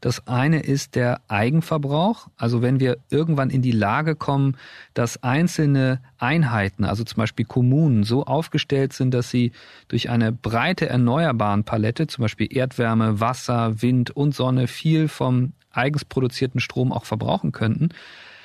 Das 0.01 0.27
eine 0.27 0.61
ist 0.61 0.95
der 0.95 1.21
Eigenverbrauch. 1.29 2.29
Also 2.37 2.63
wenn 2.63 2.81
wir 2.81 2.99
irgendwann 3.11 3.51
in 3.51 3.63
die 3.63 3.73
Lage 3.73 4.15
kommen, 4.15 4.57
dass 4.95 5.23
einzelne 5.23 6.01
Einheiten, 6.19 6.85
also 6.85 7.05
zum 7.05 7.19
Beispiel 7.19 7.45
Kommunen, 7.45 8.05
so 8.05 8.25
aufgestellt 8.25 8.93
sind, 8.93 9.13
dass 9.15 9.31
sie 9.31 9.53
durch 9.89 10.11
eine 10.11 10.33
breite 10.33 10.89
erneuerbaren 10.89 11.65
Palette, 11.65 12.07
zum 12.07 12.23
Beispiel 12.23 12.49
Erdwärme, 12.51 13.21
Wasser, 13.21 13.83
Wind 13.83 14.11
und 14.11 14.35
Sonne, 14.35 14.67
viel 14.67 15.09
vom 15.09 15.53
eigens 15.73 16.05
produzierten 16.05 16.61
Strom 16.61 16.93
auch 16.93 17.05
verbrauchen 17.05 17.53
könnten, 17.53 17.91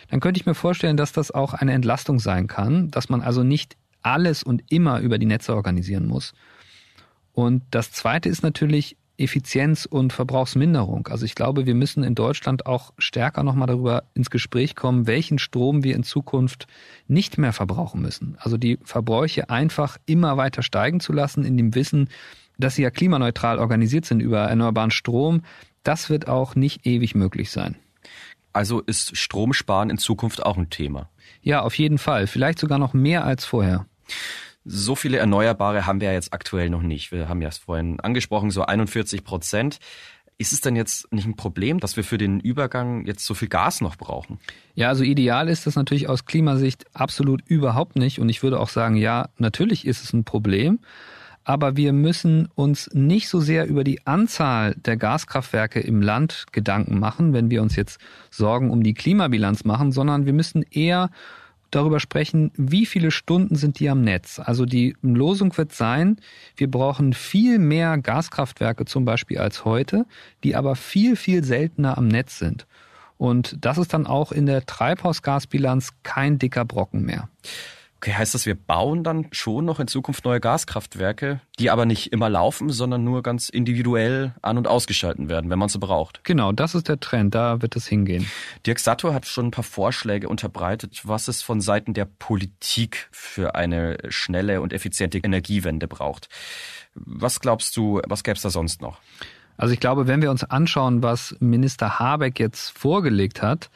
dann 0.09 0.19
könnte 0.19 0.39
ich 0.39 0.45
mir 0.45 0.55
vorstellen, 0.55 0.97
dass 0.97 1.13
das 1.13 1.31
auch 1.31 1.53
eine 1.53 1.71
Entlastung 1.71 2.19
sein 2.19 2.47
kann, 2.47 2.91
dass 2.91 3.09
man 3.09 3.21
also 3.21 3.43
nicht 3.43 3.77
alles 4.01 4.43
und 4.43 4.63
immer 4.69 4.99
über 4.99 5.17
die 5.17 5.25
Netze 5.25 5.55
organisieren 5.55 6.07
muss. 6.07 6.33
Und 7.33 7.63
das 7.71 7.91
Zweite 7.91 8.27
ist 8.27 8.43
natürlich 8.43 8.97
Effizienz 9.21 9.85
und 9.85 10.13
Verbrauchsminderung. 10.13 11.07
Also 11.07 11.25
ich 11.25 11.35
glaube, 11.35 11.65
wir 11.65 11.75
müssen 11.75 12.03
in 12.03 12.15
Deutschland 12.15 12.65
auch 12.65 12.93
stärker 12.97 13.43
nochmal 13.43 13.67
darüber 13.67 14.03
ins 14.13 14.29
Gespräch 14.29 14.75
kommen, 14.75 15.07
welchen 15.07 15.39
Strom 15.39 15.83
wir 15.83 15.95
in 15.95 16.03
Zukunft 16.03 16.67
nicht 17.07 17.37
mehr 17.37 17.53
verbrauchen 17.53 18.01
müssen. 18.01 18.37
Also 18.39 18.57
die 18.57 18.79
Verbräuche 18.83 19.49
einfach 19.49 19.97
immer 20.05 20.37
weiter 20.37 20.63
steigen 20.63 20.99
zu 20.99 21.13
lassen, 21.13 21.43
in 21.43 21.57
dem 21.57 21.75
Wissen, 21.75 22.09
dass 22.57 22.75
sie 22.75 22.83
ja 22.83 22.89
klimaneutral 22.89 23.59
organisiert 23.59 24.05
sind 24.05 24.19
über 24.19 24.39
erneuerbaren 24.41 24.91
Strom. 24.91 25.43
Das 25.83 26.09
wird 26.09 26.27
auch 26.27 26.55
nicht 26.55 26.85
ewig 26.85 27.15
möglich 27.15 27.51
sein. 27.51 27.75
Also 28.53 28.81
ist 28.81 29.15
Stromsparen 29.15 29.89
in 29.89 29.97
Zukunft 29.97 30.45
auch 30.45 30.57
ein 30.57 30.69
Thema? 30.69 31.09
Ja, 31.41 31.61
auf 31.61 31.77
jeden 31.77 31.97
Fall. 31.97 32.27
Vielleicht 32.27 32.59
sogar 32.59 32.79
noch 32.79 32.93
mehr 32.93 33.23
als 33.23 33.45
vorher. 33.45 33.85
So 34.63 34.95
viele 34.95 35.17
Erneuerbare 35.17 35.85
haben 35.85 36.01
wir 36.01 36.09
ja 36.09 36.13
jetzt 36.13 36.33
aktuell 36.33 36.69
noch 36.69 36.83
nicht. 36.83 37.11
Wir 37.11 37.27
haben 37.27 37.41
ja 37.41 37.49
es 37.49 37.57
vorhin 37.57 37.99
angesprochen, 37.99 38.51
so 38.51 38.63
41 38.63 39.23
Prozent. 39.23 39.79
Ist 40.37 40.53
es 40.53 40.61
denn 40.61 40.75
jetzt 40.75 41.11
nicht 41.13 41.27
ein 41.27 41.35
Problem, 41.35 41.79
dass 41.79 41.97
wir 41.97 42.03
für 42.03 42.17
den 42.17 42.39
Übergang 42.39 43.05
jetzt 43.05 43.25
so 43.25 43.33
viel 43.33 43.47
Gas 43.47 43.81
noch 43.81 43.95
brauchen? 43.95 44.39
Ja, 44.73 44.87
also 44.89 45.03
ideal 45.03 45.47
ist 45.47 45.67
das 45.67 45.75
natürlich 45.75 46.09
aus 46.09 46.25
Klimasicht 46.25 46.85
absolut 46.93 47.41
überhaupt 47.45 47.95
nicht. 47.95 48.19
Und 48.19 48.29
ich 48.29 48.41
würde 48.41 48.59
auch 48.59 48.69
sagen, 48.69 48.95
ja, 48.95 49.29
natürlich 49.37 49.85
ist 49.85 50.03
es 50.03 50.13
ein 50.13 50.23
Problem. 50.23 50.79
Aber 51.43 51.75
wir 51.75 51.91
müssen 51.91 52.47
uns 52.53 52.89
nicht 52.93 53.27
so 53.27 53.39
sehr 53.39 53.67
über 53.67 53.83
die 53.83 54.05
Anzahl 54.05 54.75
der 54.75 54.95
Gaskraftwerke 54.95 55.79
im 55.79 56.01
Land 56.01 56.45
Gedanken 56.51 56.99
machen, 56.99 57.33
wenn 57.33 57.49
wir 57.49 57.63
uns 57.63 57.75
jetzt 57.75 57.99
Sorgen 58.29 58.69
um 58.69 58.83
die 58.83 58.93
Klimabilanz 58.93 59.63
machen, 59.63 59.91
sondern 59.91 60.25
wir 60.27 60.33
müssen 60.33 60.63
eher 60.63 61.09
darüber 61.71 61.99
sprechen, 61.99 62.51
wie 62.55 62.85
viele 62.85 63.11
Stunden 63.11 63.55
sind 63.55 63.79
die 63.79 63.89
am 63.89 64.01
Netz. 64.01 64.39
Also 64.39 64.65
die 64.65 64.95
Losung 65.01 65.57
wird 65.57 65.73
sein, 65.73 66.17
wir 66.55 66.69
brauchen 66.69 67.13
viel 67.13 67.59
mehr 67.59 67.97
Gaskraftwerke 67.97 68.85
zum 68.85 69.05
Beispiel 69.05 69.39
als 69.39 69.65
heute, 69.65 70.05
die 70.43 70.55
aber 70.55 70.75
viel, 70.75 71.15
viel 71.15 71.43
seltener 71.43 71.97
am 71.97 72.07
Netz 72.07 72.37
sind. 72.37 72.67
Und 73.17 73.55
das 73.61 73.77
ist 73.77 73.93
dann 73.93 74.07
auch 74.07 74.31
in 74.31 74.45
der 74.45 74.65
Treibhausgasbilanz 74.65 75.91
kein 76.03 76.39
dicker 76.39 76.65
Brocken 76.65 77.03
mehr. 77.03 77.29
Okay, 78.03 78.15
heißt 78.15 78.33
das, 78.33 78.47
wir 78.47 78.55
bauen 78.55 79.03
dann 79.03 79.27
schon 79.31 79.63
noch 79.63 79.79
in 79.79 79.87
Zukunft 79.87 80.25
neue 80.25 80.39
Gaskraftwerke, 80.39 81.39
die 81.59 81.69
aber 81.69 81.85
nicht 81.85 82.11
immer 82.11 82.31
laufen, 82.31 82.71
sondern 82.71 83.03
nur 83.03 83.21
ganz 83.21 83.47
individuell 83.47 84.33
an- 84.41 84.57
und 84.57 84.67
ausgeschalten 84.67 85.29
werden, 85.29 85.51
wenn 85.51 85.59
man 85.59 85.69
sie 85.69 85.77
braucht? 85.77 86.23
Genau, 86.23 86.51
das 86.51 86.73
ist 86.73 86.87
der 86.87 86.99
Trend, 86.99 87.35
da 87.35 87.61
wird 87.61 87.75
es 87.75 87.85
hingehen. 87.85 88.25
Dirk 88.65 88.79
Sator 88.79 89.13
hat 89.13 89.27
schon 89.27 89.45
ein 89.45 89.51
paar 89.51 89.63
Vorschläge 89.63 90.29
unterbreitet, 90.29 91.01
was 91.03 91.27
es 91.27 91.43
von 91.43 91.61
Seiten 91.61 91.93
der 91.93 92.05
Politik 92.05 93.07
für 93.11 93.53
eine 93.53 93.99
schnelle 94.09 94.61
und 94.61 94.73
effiziente 94.73 95.19
Energiewende 95.19 95.87
braucht. 95.87 96.27
Was 96.95 97.39
glaubst 97.39 97.77
du, 97.77 98.01
was 98.07 98.23
gäbe 98.23 98.35
es 98.35 98.41
da 98.41 98.49
sonst 98.49 98.81
noch? 98.81 98.99
Also 99.57 99.75
ich 99.75 99.79
glaube, 99.79 100.07
wenn 100.07 100.23
wir 100.23 100.31
uns 100.31 100.43
anschauen, 100.43 101.03
was 101.03 101.35
Minister 101.39 101.99
Habeck 101.99 102.39
jetzt 102.39 102.75
vorgelegt 102.75 103.43
hat, 103.43 103.69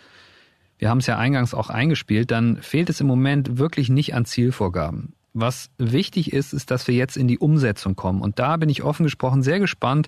wir 0.78 0.90
haben 0.90 1.00
es 1.00 1.08
ja 1.08 1.18
eingangs 1.18 1.54
auch 1.54 1.70
eingespielt, 1.70 2.32
dann 2.32 2.58
fehlt 2.62 2.90
es 2.90 3.02
im 3.02 3.08
Moment 3.08 3.58
wirklich 3.58 3.90
nicht 3.90 4.14
an 4.14 4.26
Zielvorgaben. 4.26 5.14
Was 5.38 5.70
wichtig 5.78 6.32
ist, 6.32 6.54
ist, 6.54 6.72
dass 6.72 6.88
wir 6.88 6.96
jetzt 6.96 7.18
in 7.18 7.28
die 7.28 7.40
Umsetzung 7.40 7.98
kommen. 7.98 8.22
Und 8.22 8.40
da 8.40 8.56
bin 8.56 8.70
ich 8.70 8.84
offen 8.84 9.04
gesprochen 9.04 9.44
sehr 9.44 9.60
gespannt, 9.60 10.08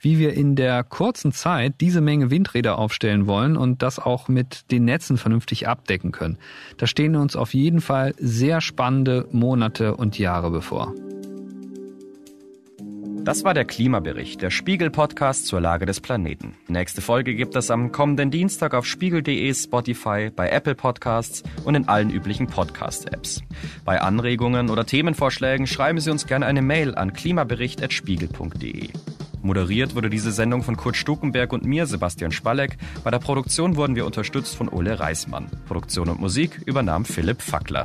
wie 0.00 0.18
wir 0.18 0.34
in 0.34 0.56
der 0.56 0.82
kurzen 0.82 1.30
Zeit 1.30 1.80
diese 1.80 2.00
Menge 2.00 2.30
Windräder 2.30 2.76
aufstellen 2.76 3.28
wollen 3.28 3.56
und 3.56 3.82
das 3.82 4.00
auch 4.00 4.26
mit 4.26 4.70
den 4.72 4.84
Netzen 4.84 5.16
vernünftig 5.16 5.68
abdecken 5.68 6.10
können. 6.10 6.38
Da 6.76 6.88
stehen 6.88 7.14
uns 7.14 7.36
auf 7.36 7.54
jeden 7.54 7.80
Fall 7.80 8.14
sehr 8.18 8.60
spannende 8.60 9.28
Monate 9.30 9.94
und 9.96 10.18
Jahre 10.18 10.50
bevor. 10.50 10.92
Das 13.24 13.42
war 13.42 13.54
der 13.54 13.64
Klimabericht, 13.64 14.42
der 14.42 14.50
Spiegel-Podcast 14.50 15.46
zur 15.46 15.58
Lage 15.58 15.86
des 15.86 16.00
Planeten. 16.00 16.56
Nächste 16.68 17.00
Folge 17.00 17.34
gibt 17.34 17.56
es 17.56 17.70
am 17.70 17.90
kommenden 17.90 18.30
Dienstag 18.30 18.74
auf 18.74 18.84
spiegel.de, 18.84 19.54
Spotify, 19.54 20.28
bei 20.28 20.50
Apple 20.50 20.74
Podcasts 20.74 21.42
und 21.64 21.74
in 21.74 21.88
allen 21.88 22.10
üblichen 22.10 22.48
Podcast-Apps. 22.48 23.42
Bei 23.86 24.02
Anregungen 24.02 24.68
oder 24.68 24.84
Themenvorschlägen 24.84 25.66
schreiben 25.66 26.00
Sie 26.00 26.10
uns 26.10 26.26
gerne 26.26 26.44
eine 26.44 26.60
Mail 26.60 26.94
an 26.94 27.14
klimabericht.spiegel.de. 27.14 28.90
Moderiert 29.40 29.94
wurde 29.94 30.10
diese 30.10 30.30
Sendung 30.30 30.62
von 30.62 30.76
Kurt 30.76 30.96
Stukenberg 30.96 31.54
und 31.54 31.64
mir, 31.64 31.86
Sebastian 31.86 32.30
Spalleck. 32.30 32.76
Bei 33.04 33.10
der 33.10 33.20
Produktion 33.20 33.76
wurden 33.76 33.96
wir 33.96 34.04
unterstützt 34.04 34.54
von 34.54 34.68
Ole 34.68 35.00
Reismann. 35.00 35.46
Produktion 35.66 36.10
und 36.10 36.20
Musik 36.20 36.60
übernahm 36.66 37.06
Philipp 37.06 37.40
Fackler. 37.40 37.84